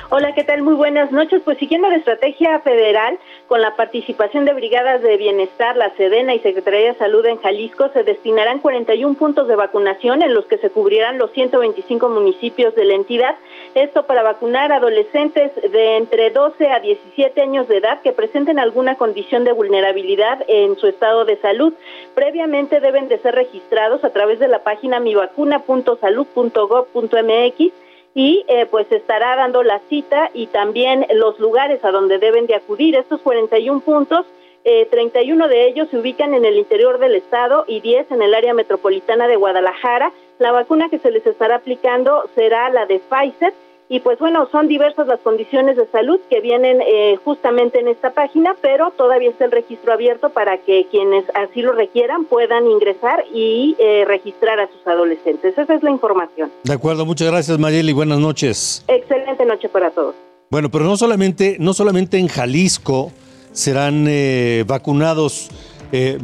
[0.09, 0.63] Hola, ¿qué tal?
[0.63, 1.43] Muy buenas noches.
[1.45, 3.19] Pues siguiendo la estrategia federal,
[3.49, 7.89] con la participación de brigadas de bienestar, la Sedena y Secretaría de Salud en Jalisco,
[7.93, 12.85] se destinarán 41 puntos de vacunación en los que se cubrirán los 125 municipios de
[12.85, 13.37] la entidad.
[13.75, 18.95] Esto para vacunar adolescentes de entre 12 a 17 años de edad que presenten alguna
[18.95, 21.73] condición de vulnerabilidad en su estado de salud.
[22.15, 27.86] Previamente deben de ser registrados a través de la página mivacuna.salud.gov.mx
[28.17, 32.55] y eh, pues estará dando la cita y también los lugares a donde deben de
[32.55, 32.97] acudir.
[32.97, 34.25] Estos 41 puntos,
[34.65, 38.35] eh, 31 de ellos se ubican en el interior del estado y 10 en el
[38.35, 40.13] área metropolitana de Guadalajara.
[40.39, 43.53] La vacuna que se les estará aplicando será la de Pfizer
[43.89, 48.11] y pues bueno, son diversas las condiciones de salud que vienen eh, justamente en esta
[48.11, 53.25] página, pero todavía está el registro abierto para que quienes así lo requieran puedan ingresar
[53.33, 55.57] y eh, registrar a sus adolescentes.
[55.57, 56.51] Esa es la información.
[56.65, 58.85] De acuerdo, muchas gracias Mayeli, buenas noches.
[58.89, 60.17] Excelente noche para todos.
[60.51, 63.13] Bueno, pero no solamente, no solamente en Jalisco
[63.53, 65.51] serán eh, vacunados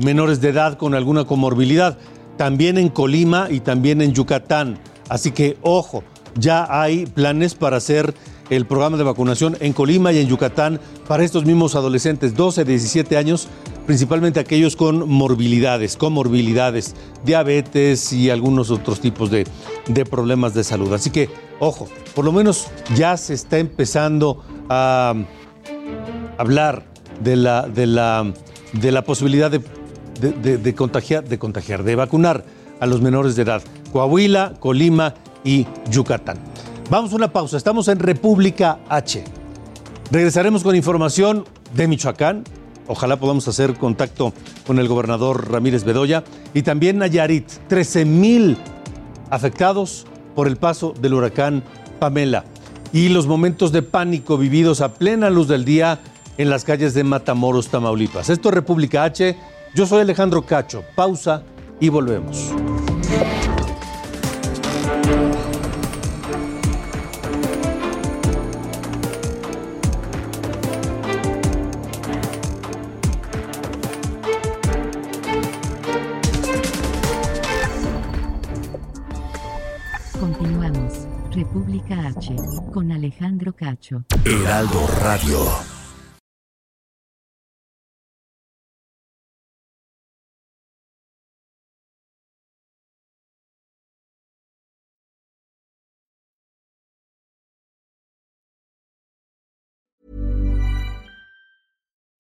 [0.05, 1.97] menores de edad con alguna comorbilidad,
[2.37, 4.77] también en Colima y también en Yucatán.
[5.09, 6.03] Así que ojo,
[6.37, 8.15] ya hay planes para hacer
[8.51, 13.17] el programa de vacunación en Colima y en Yucatán para estos mismos adolescentes, 12, 17
[13.17, 13.49] años,
[13.87, 19.47] principalmente aquellos con morbilidades, comorbilidades, diabetes y algunos otros tipos de,
[20.11, 20.93] problemas de salud.
[20.93, 25.15] Así que, ojo, por lo menos ya se está empezando a
[26.37, 26.85] hablar
[27.23, 28.33] de la, de la,
[28.73, 32.45] de la posibilidad de, contagiar, de contagiar, de vacunar
[32.81, 33.63] a los menores de edad.
[33.93, 36.39] Coahuila, Colima y Yucatán.
[36.91, 39.25] Vamos a una pausa, estamos en República H.
[40.11, 42.45] Regresaremos con información de Michoacán.
[42.87, 44.33] Ojalá podamos hacer contacto
[44.67, 47.49] con el gobernador Ramírez Bedoya y también Nayarit.
[47.69, 48.59] 13 mil
[49.31, 51.63] afectados por el paso del huracán
[51.99, 52.45] Pamela
[52.93, 56.01] y los momentos de pánico vividos a plena luz del día
[56.37, 58.29] en las calles de Matamoros, Tamaulipas.
[58.29, 59.37] Esto es República H.
[59.75, 60.85] Yo soy Alejandro Cacho.
[60.95, 61.43] Pausa
[61.81, 62.53] y volvemos.
[81.83, 82.37] República H.
[82.73, 84.05] Con Alejandro Cacho.
[84.25, 85.39] Heraldo Radio.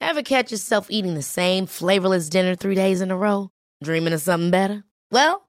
[0.01, 3.49] Ever catch yourself eating the same flavorless dinner three days in a row?
[3.83, 4.85] Dreaming of something better?
[5.11, 5.49] Well,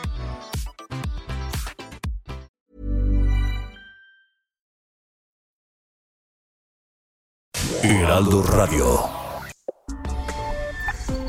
[8.21, 8.85] Heraldo Radio.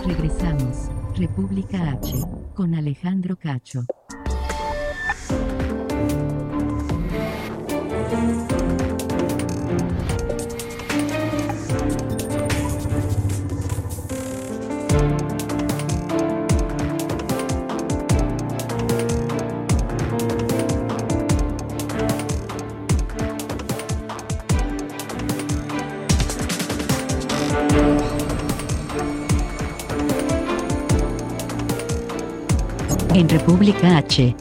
[0.05, 0.91] Regresamos.
[1.17, 2.21] República H.
[2.55, 3.87] Con Alejandro Cacho.
[33.23, 34.35] En República H.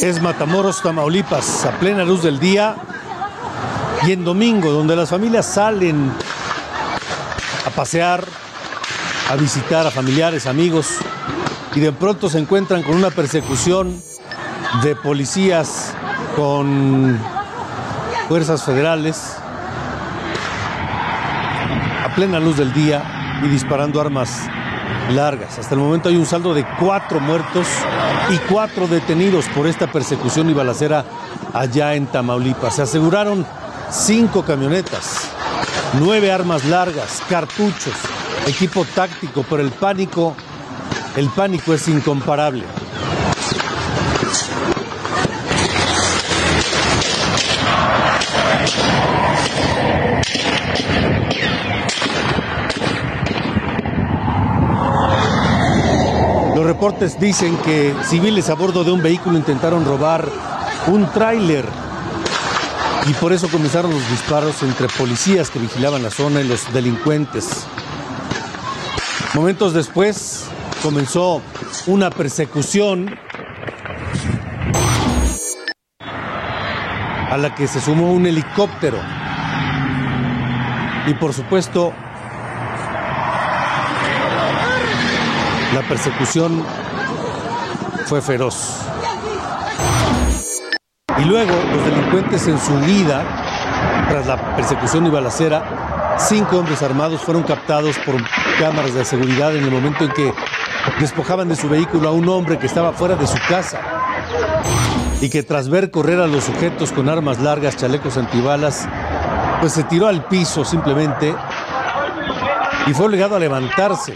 [0.00, 2.76] Es Matamoros, Tamaulipas, a plena luz del día
[4.06, 6.12] y en domingo, donde las familias salen
[7.66, 8.24] a pasear,
[9.30, 10.88] a visitar a familiares, amigos,
[11.72, 14.02] y de pronto se encuentran con una persecución
[14.82, 15.94] de policías
[16.34, 17.16] con
[18.26, 19.36] fuerzas federales
[22.04, 24.48] a plena luz del día y disparando armas
[25.12, 25.60] largas.
[25.60, 27.68] Hasta el momento hay un saldo de cuatro muertos
[28.30, 31.04] y cuatro detenidos por esta persecución y balacera
[31.54, 32.74] allá en Tamaulipas.
[32.74, 33.46] Se aseguraron
[33.92, 35.20] cinco camionetas,
[36.00, 37.94] nueve armas largas, cartuchos,
[38.46, 40.34] equipo táctico, pero el pánico,
[41.16, 42.64] el pánico es incomparable.
[56.54, 60.28] Los reportes dicen que civiles a bordo de un vehículo intentaron robar
[60.88, 61.64] un tráiler
[63.08, 67.66] y por eso comenzaron los disparos entre policías que vigilaban la zona y los delincuentes.
[69.34, 70.50] Momentos después
[70.82, 71.40] comenzó
[71.86, 73.16] una persecución
[76.00, 78.98] a la que se sumó un helicóptero
[81.06, 81.92] y por supuesto
[85.74, 86.64] la persecución
[88.06, 88.80] fue feroz.
[91.18, 93.22] Y luego los delincuentes en su huida,
[94.08, 98.16] tras la persecución y balacera, cinco hombres armados fueron captados por
[98.60, 100.34] cámaras de seguridad en el momento en que
[101.00, 103.80] despojaban de su vehículo a un hombre que estaba fuera de su casa
[105.22, 108.86] y que tras ver correr a los sujetos con armas largas, chalecos antibalas,
[109.60, 111.34] pues se tiró al piso simplemente
[112.86, 114.12] y fue obligado a levantarse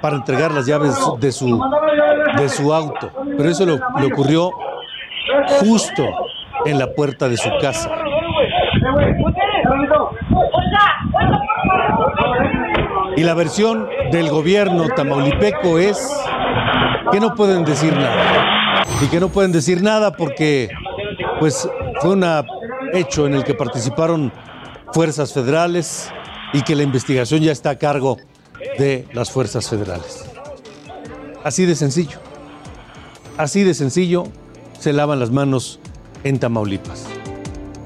[0.00, 1.60] para entregar las llaves de su,
[2.36, 3.12] de su auto.
[3.36, 4.50] Pero eso le, le ocurrió
[5.60, 6.02] justo
[6.66, 7.90] en la puerta de su casa.
[13.16, 16.10] Y la versión del gobierno tamaulipeco es
[17.12, 18.84] que no pueden decir nada.
[19.00, 20.68] Y que no pueden decir nada porque
[21.40, 21.68] pues
[22.00, 22.24] fue un
[22.92, 24.32] hecho en el que participaron
[24.92, 26.12] fuerzas federales,
[26.54, 28.16] y que la investigación ya está a cargo
[28.78, 30.24] de las fuerzas federales.
[31.42, 32.18] Así de sencillo.
[33.36, 34.24] Así de sencillo
[34.78, 35.80] se lavan las manos
[36.22, 37.06] en Tamaulipas.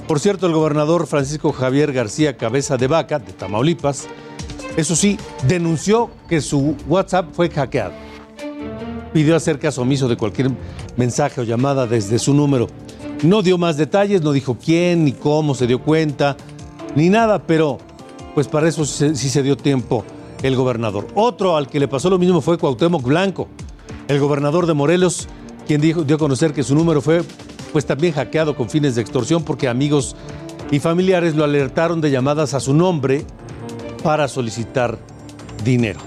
[0.07, 4.07] Por cierto, el gobernador Francisco Javier García Cabeza de Vaca, de Tamaulipas,
[4.79, 7.95] eso sí, denunció que su WhatsApp fue hackeado.
[9.13, 10.53] Pidió hacer caso omiso de cualquier
[10.97, 12.69] mensaje o llamada desde su número.
[13.25, 16.37] No dio más detalles, no dijo quién ni cómo se dio cuenta,
[16.95, 17.79] ni nada, pero
[18.37, 20.05] pues para eso sí, se dio tiempo
[20.45, 21.09] el gobernador.
[21.17, 23.49] Otro al que le pasó lo mismo fue Cuauhtémoc Blanco,
[24.07, 25.27] el gobernador de Morelos,
[25.67, 27.25] quien dijo, dio a conocer que su número fue
[27.73, 30.15] pues también hackeado con fines de extorsión porque amigos
[30.71, 33.27] y familiares lo alertaron de llamadas a su nombre
[34.03, 34.99] para solicitar
[35.65, 36.01] dinero.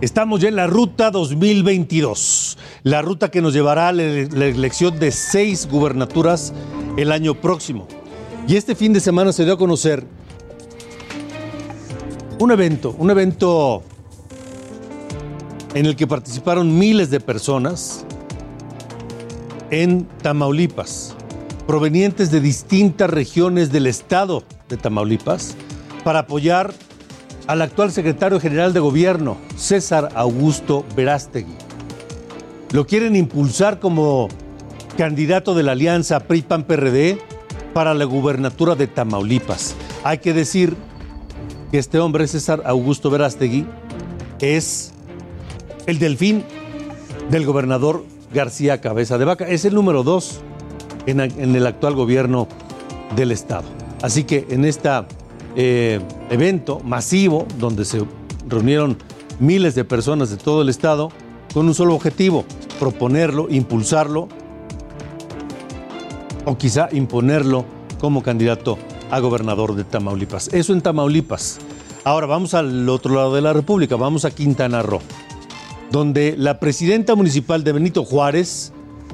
[0.00, 5.12] Estamos ya en la ruta 2022, la ruta que nos llevará a la elección de
[5.12, 6.52] seis gubernaturas
[6.96, 7.86] el año próximo.
[8.48, 10.04] Y este fin de semana se dio a conocer
[12.40, 13.84] un evento, un evento
[15.74, 18.04] en el que participaron miles de personas
[19.70, 21.14] en Tamaulipas,
[21.66, 25.56] provenientes de distintas regiones del estado de Tamaulipas,
[26.04, 26.72] para apoyar
[27.46, 31.54] al actual secretario general de gobierno, César Augusto Verástegui.
[32.72, 34.28] Lo quieren impulsar como
[34.96, 37.18] candidato de la alianza PRI-PAN-PRD
[37.72, 39.74] para la gubernatura de Tamaulipas.
[40.04, 40.76] Hay que decir
[41.70, 43.66] que este hombre, César Augusto Verástegui,
[44.40, 44.92] es
[45.86, 46.44] el delfín
[47.30, 49.46] del gobernador García Cabeza de Vaca.
[49.46, 50.40] Es el número dos
[51.06, 52.48] en, el actual gobierno
[53.16, 53.64] del Estado.
[54.02, 54.88] Así que en este
[56.30, 58.02] evento masivo, donde se
[58.48, 58.96] reunieron
[59.38, 61.10] miles de personas de todo el Estado,
[61.52, 62.44] con un solo objetivo,
[62.78, 64.28] proponerlo, impulsarlo
[66.44, 67.64] o quizá imponerlo
[68.00, 68.78] como candidato
[69.10, 70.48] a gobernador de Tamaulipas.
[70.52, 71.58] Eso en Tamaulipas.
[72.04, 75.00] Ahora vamos al otro lado de la República, vamos a Quintana Roo
[75.92, 78.72] donde la presidenta municipal de Benito Juárez,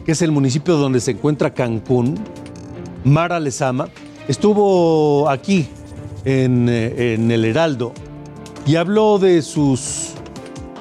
[0.09, 2.19] que es el municipio donde se encuentra Cancún,
[3.05, 3.89] Mara Lezama,
[4.27, 5.69] estuvo aquí
[6.25, 7.93] en, eh, en el Heraldo
[8.65, 10.15] y habló de sus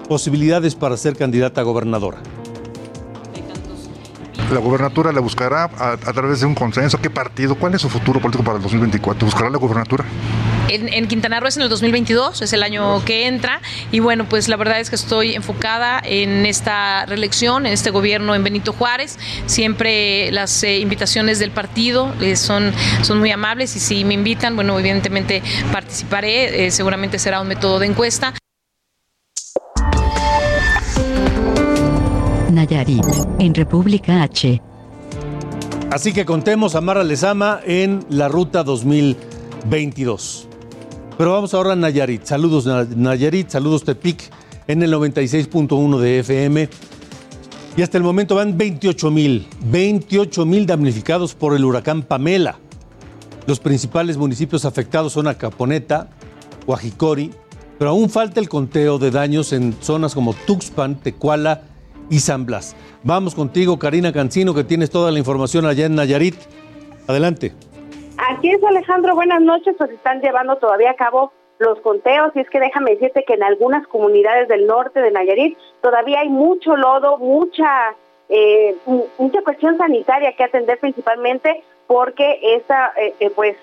[0.08, 2.20] posibilidades para ser candidata a gobernadora
[4.54, 6.98] la gubernatura la buscará a, través de un consenso.
[7.02, 7.56] ¿Qué partido?
[7.56, 9.26] ¿Cuál es su futuro político para el 2024?
[9.26, 10.06] ¿Buscará la gubernatura?
[10.70, 13.62] En, Quintana Roo es en el 2022, es el año que entra.
[13.92, 18.36] Y bueno, pues la verdad es que estoy enfocada en esta reelección, en este gobierno
[18.36, 19.18] en Benito Juárez.
[19.46, 24.56] Siempre las eh, invitaciones del partido eh, son, son muy amables y si me invitan,
[24.56, 26.68] bueno, evidentemente participaré.
[26.68, 28.34] Eh, seguramente será un método de encuesta.
[32.52, 33.06] Nayarit,
[33.40, 34.62] en República H.
[35.92, 40.47] Así que contemos a Mara Lezama en la ruta 2022.
[41.18, 42.26] Pero vamos ahora a Nayarit.
[42.26, 44.30] Saludos Nayarit, saludos Tepic
[44.68, 46.70] en el 96.1 de FM.
[47.76, 52.60] Y hasta el momento van 28 mil, 28 mil damnificados por el huracán Pamela.
[53.48, 56.10] Los principales municipios afectados son Acaponeta,
[56.68, 57.32] Guajicori,
[57.80, 61.64] pero aún falta el conteo de daños en zonas como Tuxpan, Tecuala
[62.10, 62.76] y San Blas.
[63.04, 66.36] Vamos contigo, Karina Cancino, que tienes toda la información allá en Nayarit.
[67.08, 67.54] Adelante.
[68.18, 69.16] Así es, Alejandro.
[69.16, 69.76] Buenas noches.
[69.78, 73.44] Pues están llevando todavía a cabo los conteos y es que déjame decirte que en
[73.44, 77.96] algunas comunidades del norte de Nayarit todavía hay mucho lodo, mucha
[78.30, 78.76] eh,
[79.18, 83.56] mucha cuestión sanitaria que atender principalmente porque esa eh, eh, pues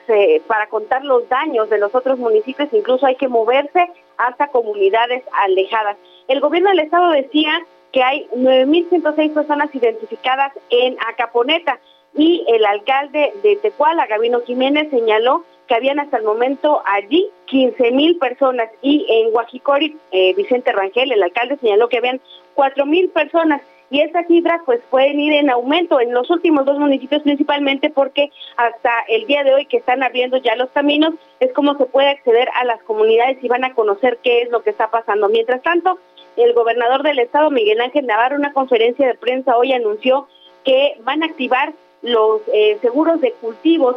[0.47, 5.97] para contar los daños de los otros municipios incluso hay que moverse hasta comunidades alejadas.
[6.29, 7.53] El gobierno del estado decía
[7.93, 11.79] que hay 9.106 personas identificadas en Acaponeta
[12.17, 18.19] y el alcalde de Tecuala, Gabino Jiménez, señaló que habían hasta el momento allí 15.000
[18.19, 22.21] personas y en Guajicori, eh, Vicente Rangel, el alcalde, señaló que habían
[22.55, 27.23] 4.000 personas y esas cifras pues pueden ir en aumento en los últimos dos municipios
[27.23, 31.77] principalmente porque hasta el día de hoy que están abriendo ya los caminos es como
[31.77, 34.91] se puede acceder a las comunidades y van a conocer qué es lo que está
[34.91, 35.29] pasando.
[35.29, 35.99] Mientras tanto,
[36.37, 40.27] el gobernador del estado, Miguel Ángel Navarro, una conferencia de prensa hoy anunció
[40.65, 41.75] que van a activar
[42.05, 43.97] los eh, seguros de cultivos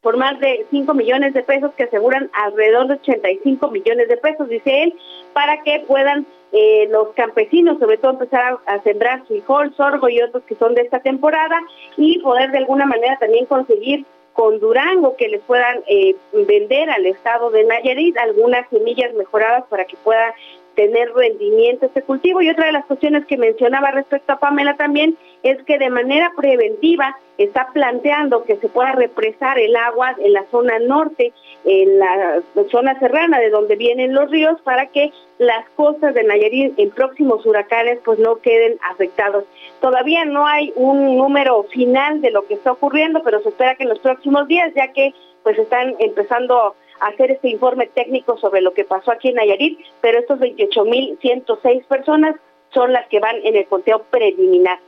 [0.00, 4.48] por más de 5 millones de pesos que aseguran alrededor de 85 millones de pesos,
[4.48, 4.94] dice él,
[5.32, 10.44] para que puedan eh, los campesinos, sobre todo, empezar a, sembrar frijol, sorgo y otros
[10.44, 11.60] que son de esta temporada
[11.96, 16.14] y poder de alguna manera también conseguir con Durango que les puedan eh,
[16.46, 20.32] vender al estado de Nayarit algunas semillas mejoradas para que pueda
[20.78, 22.40] tener rendimiento este cultivo.
[22.40, 26.30] Y otra de las cuestiones que mencionaba respecto a Pamela también es que de manera
[26.36, 31.32] preventiva está planteando que se pueda represar el agua en la zona norte,
[31.64, 36.78] en la zona serrana de donde vienen los ríos, para que las costas de Nayarit
[36.78, 39.46] en próximos huracanes pues no queden afectados.
[39.80, 43.82] Todavía no hay un número final de lo que está ocurriendo, pero se espera que
[43.82, 45.12] en los próximos días, ya que
[45.42, 50.18] pues están empezando hacer este informe técnico sobre lo que pasó aquí en Nayarit, pero
[50.18, 52.36] estos 28.106 personas
[52.72, 54.78] son las que van en el conteo preliminar.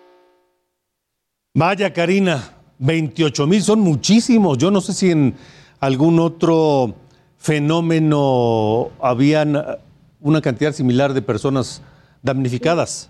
[1.55, 4.59] Vaya, Karina, 28 mil son muchísimos.
[4.59, 5.35] Yo no sé si en
[5.81, 6.95] algún otro
[7.39, 9.57] fenómeno habían
[10.21, 11.83] una cantidad similar de personas
[12.23, 13.10] damnificadas.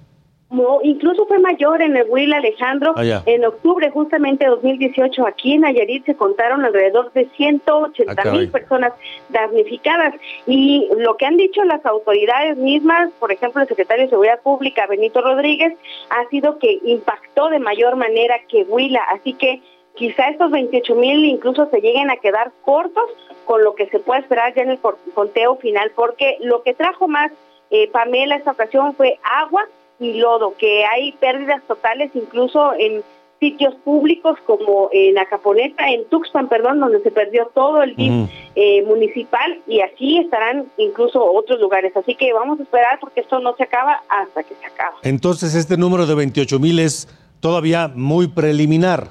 [0.50, 2.92] No, incluso fue mayor en el Will Alejandro.
[2.96, 8.32] Ah, en octubre justamente de 2018 aquí en Nayarit se contaron alrededor de 180 Ah,
[8.32, 8.92] mil personas
[9.28, 10.14] damnificadas.
[10.46, 14.88] Y lo que han dicho las autoridades mismas, por ejemplo el secretario de Seguridad Pública
[14.88, 15.74] Benito Rodríguez,
[16.10, 19.02] ha sido que impactó de mayor manera que Huila.
[19.12, 19.62] Así que
[19.94, 23.04] quizá estos 28 mil incluso se lleguen a quedar cortos
[23.44, 24.80] con lo que se puede esperar ya en el
[25.14, 27.30] conteo final, porque lo que trajo más
[27.70, 29.64] eh, Pamela esta ocasión fue agua
[30.00, 33.02] y lodo, que hay pérdidas totales incluso en
[33.40, 38.82] sitios públicos como en Acaponeta, en Tuxpan, perdón, donde se perdió todo el DIF eh,
[38.82, 41.96] municipal y así estarán incluso otros lugares.
[41.96, 44.96] Así que vamos a esperar porque esto no se acaba hasta que se acaba.
[45.02, 47.08] Entonces, este número de 28 mil es
[47.40, 49.08] todavía muy preliminar.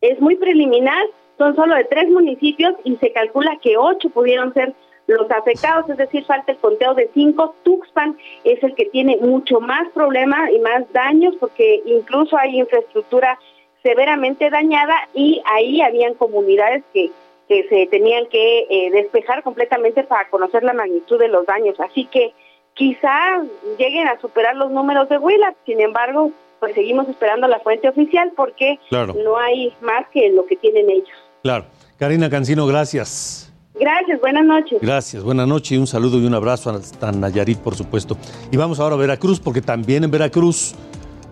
[0.00, 1.06] Es muy preliminar,
[1.38, 4.74] son solo de tres municipios y se calcula que ocho pudieron ser
[5.06, 7.54] los afectados, es decir, falta el conteo de cinco.
[7.62, 13.38] Tuxpan es el que tiene mucho más problema y más daños porque incluso hay infraestructura
[13.82, 17.10] severamente dañada y ahí habían comunidades que,
[17.48, 21.78] que se tenían que eh, despejar completamente para conocer la magnitud de los daños.
[21.80, 22.32] Así que
[22.72, 23.42] quizá
[23.78, 26.30] lleguen a superar los números de Huila, sin embargo,
[26.60, 29.12] pues seguimos esperando la fuente oficial porque Claro.
[29.22, 31.10] no hay más que lo que tienen ellos.
[31.42, 31.66] Claro.
[31.98, 33.52] Karina Cancino, gracias.
[33.78, 34.78] Gracias, buenas noches.
[34.80, 38.16] Gracias, buenas noches y un saludo y un abrazo hasta Nayarit, por supuesto.
[38.52, 40.74] Y vamos ahora a Veracruz, porque también en Veracruz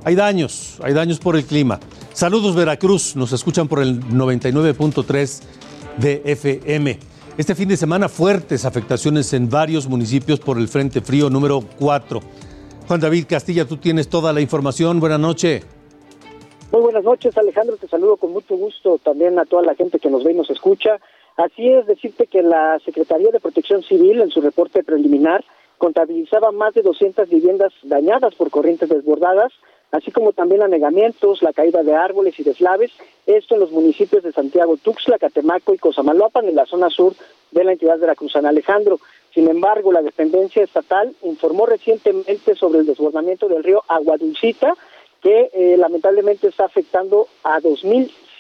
[0.04, 1.78] hay daños, hay daños por el clima.
[2.12, 5.42] Saludos Veracruz, nos escuchan por el 99.3
[5.98, 6.98] de FM.
[7.38, 12.20] Este fin de semana fuertes afectaciones en varios municipios por el Frente Frío número 4.
[12.88, 14.98] Juan David Castilla, tú tienes toda la información.
[14.98, 15.64] Buenas noches.
[16.72, 17.76] Muy buenas noches, Alejandro.
[17.76, 20.50] Te saludo con mucho gusto también a toda la gente que nos ve y nos
[20.50, 20.98] escucha.
[21.36, 25.44] Así es, decirte que la Secretaría de Protección Civil, en su reporte preliminar,
[25.78, 29.52] contabilizaba más de 200 viviendas dañadas por corrientes desbordadas,
[29.90, 32.92] así como también anegamientos, la caída de árboles y deslaves,
[33.26, 37.14] esto en los municipios de Santiago, Tuxtla, Catemaco y Cosamaloapan, en la zona sur
[37.50, 38.50] de la entidad veracruzana.
[38.50, 39.00] Alejandro,
[39.34, 44.74] sin embargo, la dependencia estatal informó recientemente sobre el desbordamiento del río Aguadulcita,
[45.22, 47.60] que eh, lamentablemente está afectando a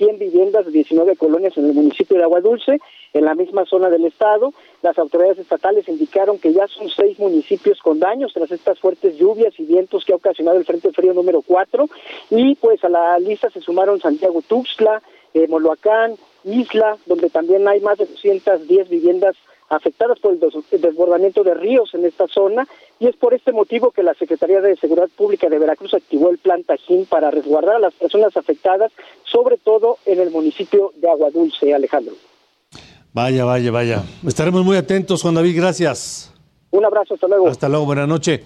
[0.02, 2.80] 2.100 viviendas de 19 colonias en el municipio de Agua Dulce,
[3.12, 4.52] en la misma zona del estado.
[4.82, 9.54] Las autoridades estatales indicaron que ya son seis municipios con daños tras estas fuertes lluvias
[9.58, 11.88] y vientos que ha ocasionado el Frente Frío número 4.
[12.30, 15.02] Y pues a la lista se sumaron Santiago Tuxtla,
[15.34, 19.36] eh, Moloacán, Isla, donde también hay más de 210 viviendas
[19.68, 20.40] afectadas por el
[20.82, 22.68] desbordamiento de ríos en esta zona
[23.02, 26.38] y es por este motivo que la Secretaría de Seguridad Pública de Veracruz activó el
[26.38, 28.92] plan Tajín para resguardar a las personas afectadas,
[29.24, 32.14] sobre todo en el municipio de Aguadulce, Alejandro.
[33.12, 34.04] Vaya, vaya, vaya.
[34.24, 36.32] Estaremos muy atentos, Juan David, gracias.
[36.70, 37.48] Un abrazo, hasta luego.
[37.48, 38.42] Hasta luego, buenas noches.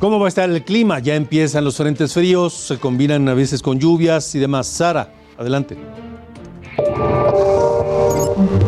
[0.00, 0.98] ¿Cómo va a estar el clima?
[1.00, 4.68] Ya empiezan los frentes fríos, se combinan a veces con lluvias y demás.
[4.68, 5.76] Sara, adelante.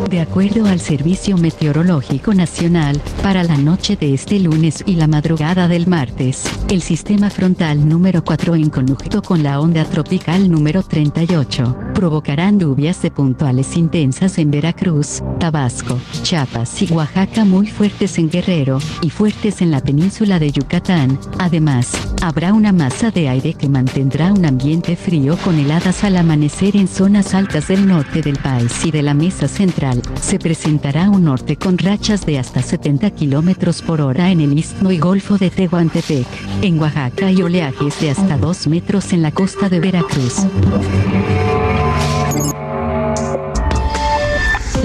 [0.09, 5.67] De acuerdo al Servicio Meteorológico Nacional, para la noche de este lunes y la madrugada
[5.67, 11.77] del martes, el sistema frontal número 4 en conjunto con la onda tropical número 38,
[11.93, 18.79] provocarán lluvias de puntuales intensas en Veracruz, Tabasco, Chiapas y Oaxaca muy fuertes en Guerrero,
[19.03, 21.19] y fuertes en la península de Yucatán.
[21.37, 21.91] Además,
[22.23, 26.87] habrá una masa de aire que mantendrá un ambiente frío con heladas al amanecer en
[26.87, 29.98] zonas altas del norte del país y de la mesa central.
[30.21, 34.91] Se presentará un norte con rachas de hasta 70 kilómetros por hora en el istmo
[34.91, 36.27] y golfo de Tehuantepec,
[36.61, 40.45] en Oaxaca y oleajes de hasta 2 metros en la costa de Veracruz.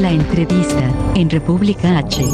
[0.01, 2.25] La entrevista, en República H.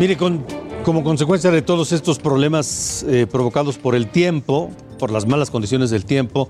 [0.00, 0.44] Mire, con,
[0.84, 5.90] como consecuencia de todos estos problemas eh, provocados por el tiempo, por las malas condiciones
[5.90, 6.48] del tiempo,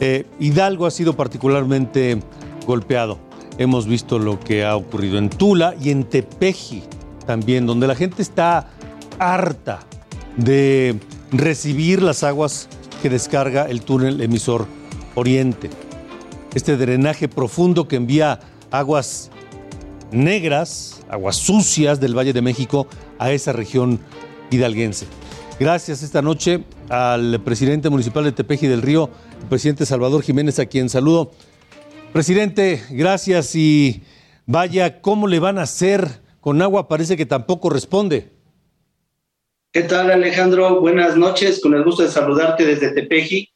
[0.00, 2.20] eh, Hidalgo ha sido particularmente
[2.66, 3.18] golpeado.
[3.60, 6.82] Hemos visto lo que ha ocurrido en Tula y en Tepeji
[7.26, 8.70] también, donde la gente está
[9.18, 9.80] harta
[10.38, 10.98] de
[11.30, 12.70] recibir las aguas
[13.02, 14.66] que descarga el túnel emisor
[15.14, 15.68] Oriente.
[16.54, 18.40] Este drenaje profundo que envía
[18.70, 19.30] aguas
[20.10, 22.86] negras, aguas sucias del Valle de México
[23.18, 24.00] a esa región
[24.50, 25.06] hidalguense.
[25.58, 29.10] Gracias esta noche al presidente municipal de Tepeji del Río,
[29.42, 31.32] el presidente Salvador Jiménez, a quien saludo.
[32.12, 34.02] Presidente, gracias y
[34.44, 36.08] vaya, ¿cómo le van a hacer
[36.40, 36.88] con agua?
[36.88, 38.30] Parece que tampoco responde.
[39.72, 40.80] ¿Qué tal Alejandro?
[40.80, 43.48] Buenas noches, con el gusto de saludarte desde Tepeji.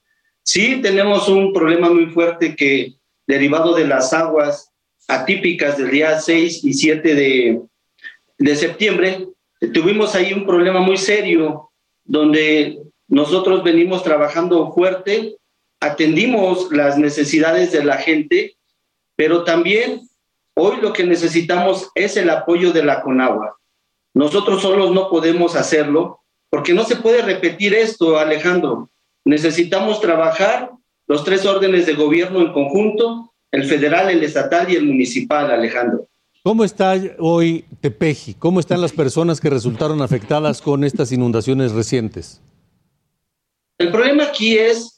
[0.44, 2.94] Sí, tenemos un problema muy fuerte que
[3.26, 4.70] derivado de las aguas
[5.09, 7.61] atípicas del día 6 y 7 de,
[8.38, 9.26] de septiembre,
[9.72, 11.70] tuvimos ahí un problema muy serio
[12.05, 12.78] donde
[13.09, 15.38] nosotros venimos trabajando fuerte,
[15.85, 18.57] atendimos las necesidades de la gente,
[19.16, 20.01] pero también
[20.55, 23.59] hoy lo que necesitamos es el apoyo de la Conagua.
[24.14, 26.20] Nosotros solos no podemos hacerlo
[26.51, 28.89] porque no se puede repetir esto, Alejandro.
[29.24, 30.70] Necesitamos trabajar
[31.07, 36.07] los tres órdenes de gobierno en conjunto, el federal, el estatal y el municipal, Alejandro.
[36.43, 38.35] ¿Cómo está hoy Tepeji?
[38.35, 42.41] ¿Cómo están las personas que resultaron afectadas con estas inundaciones recientes?
[43.78, 44.93] El problema aquí es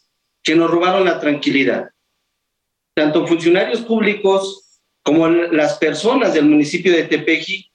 [0.46, 1.90] que nos robaron la tranquilidad.
[2.94, 7.68] Tanto funcionarios públicos como las personas del municipio de Tepeji,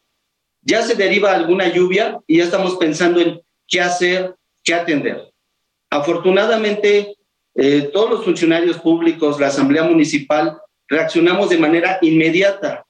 [0.62, 5.34] ya se deriva alguna lluvia y ya estamos pensando en qué hacer, qué atender.
[5.90, 7.18] Afortunadamente,
[7.56, 10.58] eh, todos los funcionarios públicos, la Asamblea Municipal,
[10.88, 12.86] reaccionamos de manera inmediata.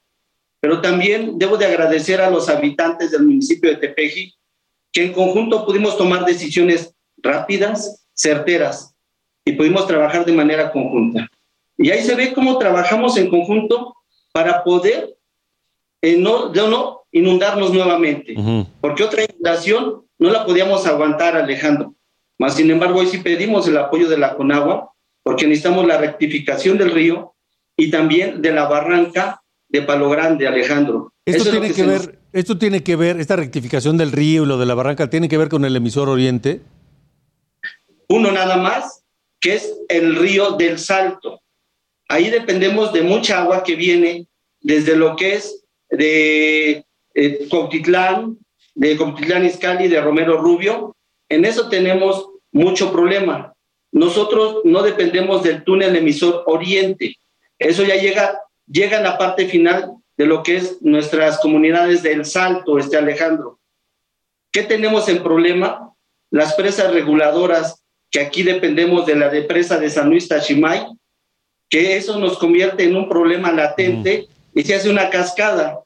[0.60, 4.32] Pero también debo de agradecer a los habitantes del municipio de Tepeji,
[4.92, 8.91] que en conjunto pudimos tomar decisiones rápidas, certeras,
[9.44, 11.28] y pudimos trabajar de manera conjunta.
[11.76, 13.94] Y ahí se ve cómo trabajamos en conjunto
[14.32, 15.16] para poder
[16.00, 18.34] eh, no, no inundarnos nuevamente,
[18.80, 21.94] porque otra inundación no la podíamos aguantar, Alejandro.
[22.38, 26.78] Más sin embargo, hoy sí pedimos el apoyo de la Conagua, porque necesitamos la rectificación
[26.78, 27.34] del río
[27.76, 31.12] y también de la barranca de Palo Grande, Alejandro.
[31.24, 34.66] Esto tiene que, ver, esto tiene que ver, esta rectificación del río y lo de
[34.66, 36.60] la barranca, tiene que ver con el emisor Oriente.
[38.08, 39.01] Uno nada más,
[39.42, 41.42] que es el río del Salto.
[42.08, 44.28] Ahí dependemos de mucha agua que viene
[44.60, 48.38] desde lo que es de eh, Cuautitlán,
[48.74, 50.96] de Cuautitlán Izcalli, de Romero Rubio.
[51.28, 53.52] En eso tenemos mucho problema.
[53.90, 57.16] Nosotros no dependemos del túnel emisor Oriente.
[57.58, 62.24] Eso ya llega, llega en la parte final de lo que es nuestras comunidades del
[62.24, 63.58] Salto, este Alejandro.
[64.52, 65.92] ¿Qué tenemos en problema?
[66.30, 67.81] Las presas reguladoras,
[68.12, 70.86] que aquí dependemos de la depresa de San Luis Tachimay,
[71.68, 75.80] que eso nos convierte en un problema latente y se hace una cascada.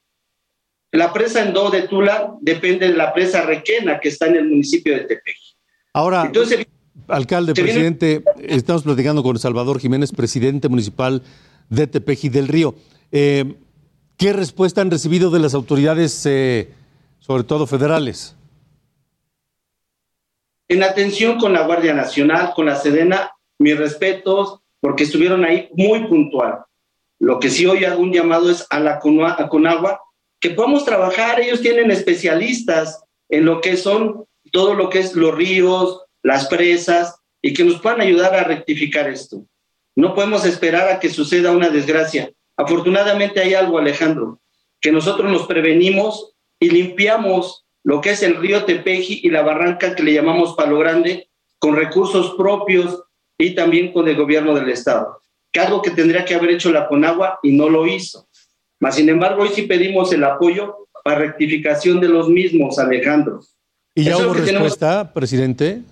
[0.91, 4.49] La presa en Do de Tula depende de la presa Requena, que está en el
[4.49, 5.55] municipio de Tepeji.
[5.93, 6.67] Ahora, Entonces,
[7.07, 11.23] alcalde, presidente, estamos platicando con Salvador Jiménez, presidente municipal
[11.71, 12.75] de Tepeji del Río.
[13.13, 13.55] Eh,
[14.17, 16.71] ¿Qué respuesta han recibido de las autoridades, eh,
[17.21, 18.35] sobre todo federales?
[20.69, 26.07] En atención con la Guardia Nacional, con la Sedena, mis respetos, porque estuvieron ahí muy
[26.07, 26.65] puntual.
[27.19, 30.01] Lo que sí hoy hago un llamado es a la Conagua,
[30.41, 35.35] que podamos trabajar, ellos tienen especialistas en lo que son todo lo que es los
[35.35, 39.45] ríos, las presas, y que nos puedan ayudar a rectificar esto.
[39.95, 42.31] No podemos esperar a que suceda una desgracia.
[42.57, 44.41] Afortunadamente hay algo, Alejandro,
[44.81, 49.95] que nosotros nos prevenimos y limpiamos lo que es el río Tepeji y la barranca
[49.95, 51.29] que le llamamos Palo Grande
[51.61, 53.05] con recursos propios
[53.39, 55.23] y también con el gobierno del estado,
[55.53, 58.29] que algo que tendría que haber hecho la Conagua y no lo hizo.
[58.81, 63.41] Mas, sin embargo, hoy sí pedimos el apoyo para rectificación de los mismos, Alejandro.
[63.95, 65.83] ¿Y ya hubo respuesta, presidente?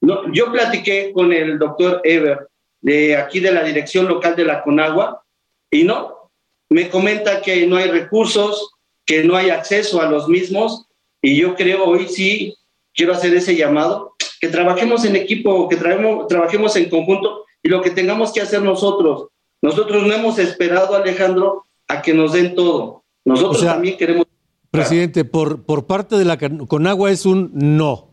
[0.00, 2.48] No, yo platiqué con el doctor Ever
[2.80, 5.22] de aquí de la dirección local de la Conagua
[5.70, 6.32] y no,
[6.68, 8.72] me comenta que no hay recursos,
[9.06, 10.86] que no hay acceso a los mismos
[11.28, 12.56] y yo creo hoy sí
[12.94, 17.90] quiero hacer ese llamado, que trabajemos en equipo, que trabajemos en conjunto y lo que
[17.90, 19.28] tengamos que hacer nosotros.
[19.60, 23.04] Nosotros no hemos esperado, Alejandro, a que nos den todo.
[23.26, 24.26] Nosotros también queremos...
[24.70, 28.08] Presidente, por, por parte de la Conagua es un no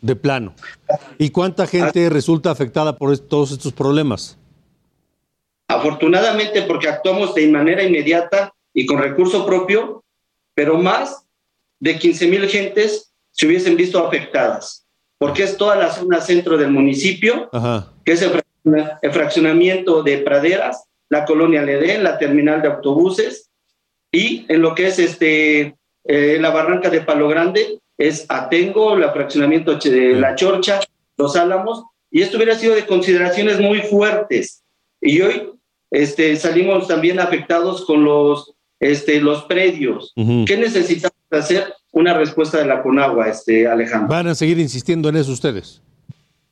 [0.00, 0.54] de plano.
[1.18, 4.38] ¿Y cuánta gente resulta afectada por todos estos problemas?
[5.68, 10.02] Afortunadamente, porque actuamos de manera inmediata y con recurso propio,
[10.54, 11.25] pero más
[11.80, 14.86] de 15 mil gentes se hubiesen visto afectadas,
[15.18, 17.50] porque es toda la zona centro del municipio,
[18.04, 23.50] que es el fraccionamiento de praderas, la colonia Ledén, la terminal de autobuses,
[24.10, 29.10] y en lo que es este, eh, la barranca de Palo Grande, es Atengo, el
[29.10, 30.80] fraccionamiento de La Chorcha,
[31.16, 34.62] Los Álamos, y esto hubiera sido de consideraciones muy fuertes.
[35.00, 35.50] Y hoy
[35.90, 40.12] este, salimos también afectados con los, este, los predios.
[40.14, 41.72] ¿Qué necesitamos hacer?
[41.92, 44.08] Una respuesta de la Conagua, este, Alejandro.
[44.08, 45.82] ¿Van a seguir insistiendo en eso ustedes?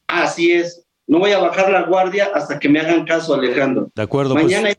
[0.07, 0.85] Así es.
[1.07, 3.91] No voy a bajar la guardia hasta que me hagan caso, Alejandro.
[3.95, 4.35] De acuerdo.
[4.35, 4.45] Pues.
[4.45, 4.77] Mañana hay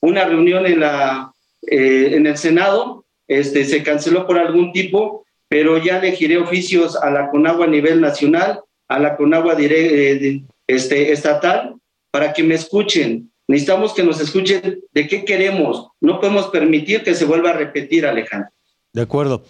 [0.00, 1.32] una reunión en, la,
[1.62, 3.04] eh, en el Senado.
[3.26, 7.68] Este, se canceló por algún tipo, pero ya le giré oficios a la Conagua a
[7.68, 11.74] nivel nacional, a la Conagua eh, este, estatal,
[12.12, 13.32] para que me escuchen.
[13.48, 15.88] Necesitamos que nos escuchen de qué queremos.
[16.00, 18.50] No podemos permitir que se vuelva a repetir, Alejandro.
[18.96, 19.42] De acuerdo.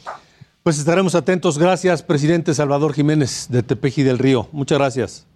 [0.65, 1.57] Pues estaremos atentos.
[1.57, 4.49] Gracias, presidente Salvador Jiménez de Tepeji del Río.
[4.51, 5.27] Muchas gracias.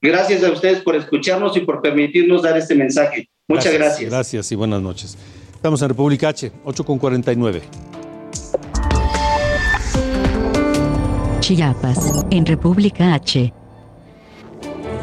[0.00, 3.28] Gracias a ustedes por escucharnos y por permitirnos dar este mensaje.
[3.48, 4.08] Muchas gracias.
[4.08, 5.18] Gracias, y buenas noches.
[5.52, 7.62] Estamos en República H, 8 con 49.
[11.40, 13.52] Chiapas, en República H.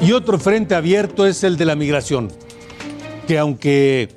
[0.02, 2.32] Y otro frente abierto es el de la migración,
[3.28, 4.08] que aunque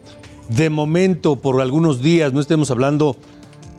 [0.50, 3.16] de momento por algunos días no estemos hablando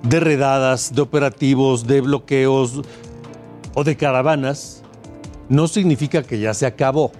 [0.07, 2.81] de redadas, de operativos, de bloqueos
[3.73, 4.83] o de caravanas,
[5.49, 7.11] no significa que ya se acabó.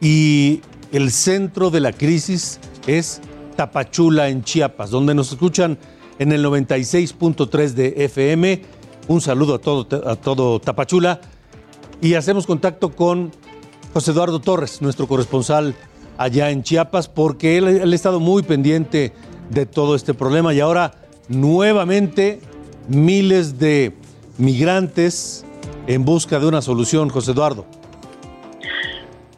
[0.00, 0.60] Y
[0.92, 3.20] el centro de la crisis es
[3.56, 5.78] Tapachula en Chiapas, donde nos escuchan
[6.18, 8.62] en el 96.3 de FM.
[9.08, 11.20] Un saludo a todo, a todo Tapachula.
[12.00, 13.32] Y hacemos contacto con
[13.94, 15.74] José Eduardo Torres, nuestro corresponsal
[16.18, 19.12] allá en Chiapas, porque él, él ha estado muy pendiente
[19.50, 22.40] de todo este problema y ahora nuevamente
[22.88, 23.92] miles de
[24.38, 25.44] migrantes
[25.86, 27.64] en busca de una solución, José Eduardo.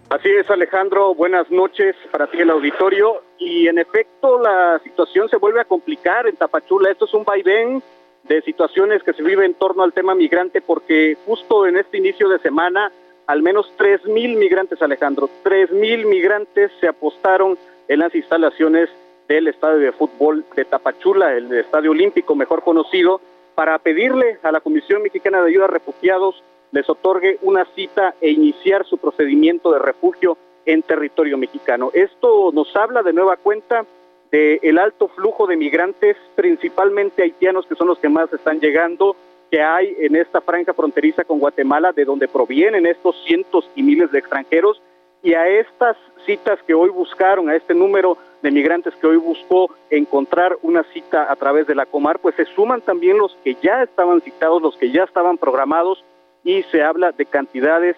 [0.08, 1.14] Así es, Alejandro.
[1.14, 3.22] Buenas noches para ti el auditorio.
[3.38, 6.90] Y en efecto, la situación se vuelve a complicar en Tapachula.
[6.90, 7.82] Esto es un vaivén
[8.28, 12.28] de situaciones que se vive en torno al tema migrante porque justo en este inicio
[12.28, 12.90] de semana,
[13.26, 17.58] al menos tres mil migrantes, Alejandro, tres mil migrantes se apostaron
[17.88, 18.88] en las instalaciones
[19.28, 23.20] del estadio de fútbol de Tapachula, el estadio olímpico mejor conocido,
[23.54, 28.30] para pedirle a la Comisión Mexicana de Ayuda a Refugiados les otorgue una cita e
[28.30, 31.90] iniciar su procedimiento de refugio en territorio mexicano.
[31.94, 33.86] Esto nos habla de nueva cuenta
[34.30, 39.16] del el alto flujo de migrantes, principalmente haitianos, que son los que más están llegando,
[39.50, 44.10] que hay en esta franja fronteriza con Guatemala, de donde provienen estos cientos y miles
[44.10, 44.82] de extranjeros,
[45.22, 45.96] y a estas
[46.26, 51.26] citas que hoy buscaron, a este número de migrantes que hoy buscó encontrar una cita
[51.28, 54.76] a través de la Comar, pues se suman también los que ya estaban citados, los
[54.76, 56.04] que ya estaban programados
[56.44, 57.96] y se habla de cantidades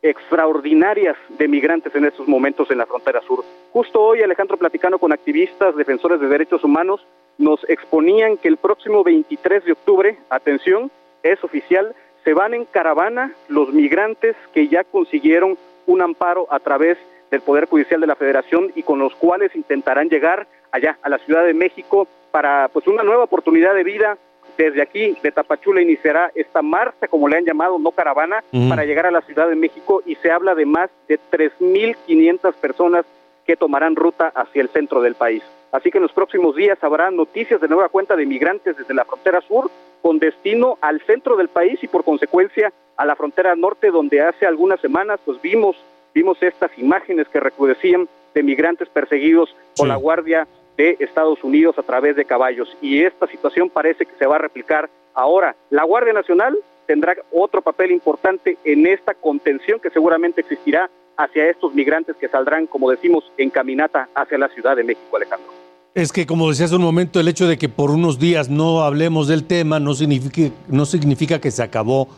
[0.00, 3.44] extraordinarias de migrantes en estos momentos en la frontera sur.
[3.74, 9.04] Justo hoy, Alejandro, platicando con activistas, defensores de derechos humanos, nos exponían que el próximo
[9.04, 10.90] 23 de octubre, atención,
[11.22, 11.94] es oficial,
[12.24, 16.96] se van en caravana los migrantes que ya consiguieron un amparo a través
[17.30, 21.18] del Poder Judicial de la Federación y con los cuales intentarán llegar allá a la
[21.18, 24.18] Ciudad de México para pues una nueva oportunidad de vida.
[24.56, 29.06] Desde aquí, de Tapachula, iniciará esta marcha, como le han llamado, no caravana, para llegar
[29.06, 33.06] a la Ciudad de México y se habla de más de 3.500 personas
[33.46, 35.42] que tomarán ruta hacia el centro del país.
[35.72, 39.04] Así que en los próximos días habrá noticias de nueva cuenta de migrantes desde la
[39.04, 39.70] frontera sur
[40.02, 44.46] con destino al centro del país y por consecuencia a la frontera norte donde hace
[44.46, 45.76] algunas semanas pues vimos
[46.14, 50.46] vimos estas imágenes que recrudecían de migrantes perseguidos por la Guardia
[50.76, 52.76] de Estados Unidos a través de caballos.
[52.80, 55.54] Y esta situación parece que se va a replicar ahora.
[55.70, 56.56] La Guardia Nacional
[56.86, 62.66] tendrá otro papel importante en esta contención que seguramente existirá hacia estos migrantes que saldrán,
[62.66, 65.52] como decimos, en caminata hacia la Ciudad de México, Alejandro.
[65.94, 68.82] Es que, como decía hace un momento, el hecho de que por unos días no
[68.82, 72.08] hablemos del tema no significa, no significa que se acabó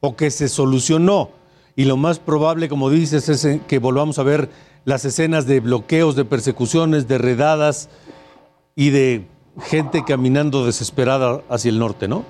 [0.00, 1.30] o que se solucionó
[1.76, 4.48] y lo más probable, como dices, es que volvamos a ver
[4.84, 7.88] las escenas de bloqueos, de persecuciones, de redadas
[8.74, 9.26] y de
[9.62, 12.24] gente caminando desesperada hacia el norte, ¿no?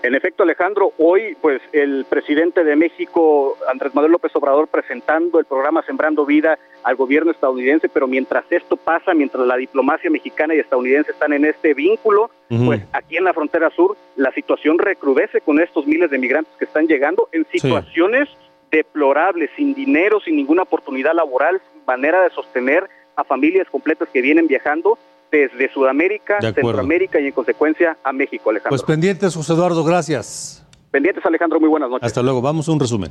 [0.00, 5.44] En efecto, Alejandro, hoy pues el presidente de México, Andrés Manuel López Obrador, presentando el
[5.44, 10.60] programa Sembrando Vida al gobierno estadounidense, pero mientras esto pasa, mientras la diplomacia mexicana y
[10.60, 15.60] estadounidense están en este vínculo, pues aquí en la frontera sur la situación recrudece con
[15.60, 18.28] estos miles de migrantes que están llegando en situaciones
[18.70, 24.22] deplorables, sin dinero, sin ninguna oportunidad laboral, sin manera de sostener a familias completas que
[24.22, 24.98] vienen viajando
[25.30, 28.70] desde Sudamérica, Centroamérica y en consecuencia a México, Alejandro.
[28.70, 30.66] Pues pendientes, José Eduardo, gracias.
[30.90, 32.06] Pendientes, Alejandro, muy buenas noches.
[32.06, 33.10] Hasta luego, vamos a un resumen.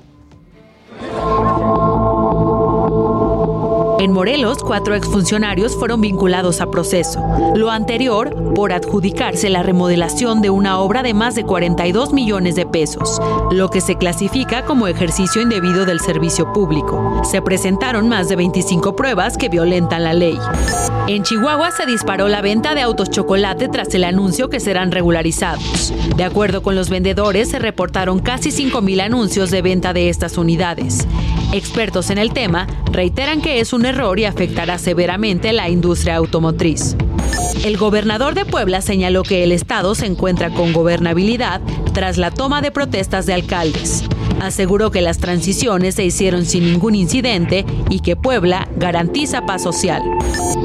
[4.00, 7.20] En Morelos, cuatro exfuncionarios fueron vinculados a proceso.
[7.56, 12.68] Lo anterior por adjudicarse la remodelación de una obra de más de 42 millones de
[12.68, 13.20] pesos,
[13.52, 17.24] lo que se clasifica como ejercicio indebido del servicio público.
[17.24, 20.38] Se presentaron más de 25 pruebas que violentan la ley.
[21.08, 25.92] En Chihuahua se disparó la venta de autos chocolate tras el anuncio que serán regularizados.
[26.16, 31.08] De acuerdo con los vendedores, se reportaron casi 5.000 anuncios de venta de estas unidades.
[31.54, 36.96] Expertos en el tema reiteran que es un error y afectará severamente la industria automotriz.
[37.64, 41.62] El gobernador de Puebla señaló que el Estado se encuentra con gobernabilidad
[41.94, 44.04] tras la toma de protestas de alcaldes.
[44.42, 50.04] Aseguró que las transiciones se hicieron sin ningún incidente y que Puebla garantiza paz social.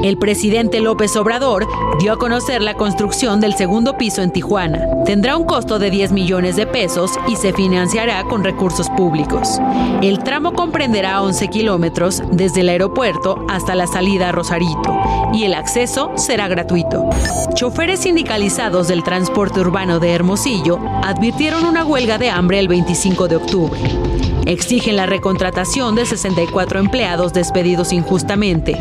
[0.03, 1.67] El presidente López Obrador
[1.99, 4.85] dio a conocer la construcción del segundo piso en Tijuana.
[5.05, 9.59] Tendrá un costo de 10 millones de pesos y se financiará con recursos públicos.
[10.01, 14.97] El tramo comprenderá 11 kilómetros desde el aeropuerto hasta la salida a Rosarito
[15.33, 17.09] y el acceso será gratuito.
[17.55, 23.35] Choferes sindicalizados del transporte urbano de Hermosillo advirtieron una huelga de hambre el 25 de
[23.37, 23.52] octubre.
[24.45, 28.75] Exigen la recontratación de 64 empleados despedidos injustamente,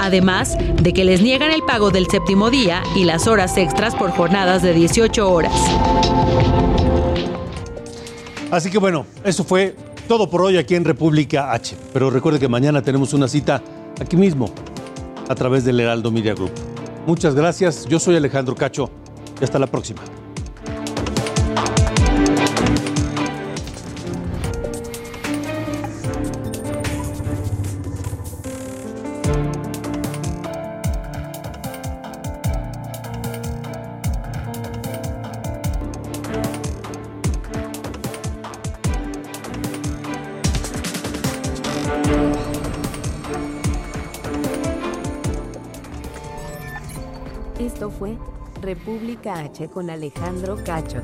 [0.00, 4.10] además de que les niegan el pago del séptimo día y las horas extras por
[4.12, 5.52] jornadas de 18 horas.
[8.50, 9.76] Así que bueno, eso fue
[10.08, 11.76] todo por hoy aquí en República H.
[11.92, 13.62] Pero recuerde que mañana tenemos una cita
[14.00, 14.50] aquí mismo,
[15.28, 16.52] a través del Heraldo Media Group.
[17.06, 18.90] Muchas gracias, yo soy Alejandro Cacho
[19.38, 20.00] y hasta la próxima.
[49.28, 51.02] H con Alejandro Cacho.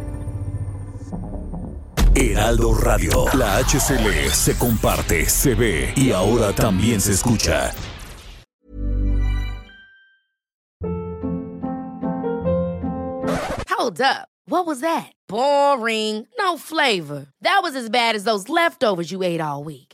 [2.15, 3.27] Heraldo Radio.
[3.35, 7.73] La HCL se comparte, se ve y ahora también se escucha.
[13.69, 14.29] Hold up.
[14.47, 15.13] What was that?
[15.29, 16.27] Boring.
[16.39, 17.27] No flavor.
[17.41, 19.94] That was as bad as those leftovers you ate all week.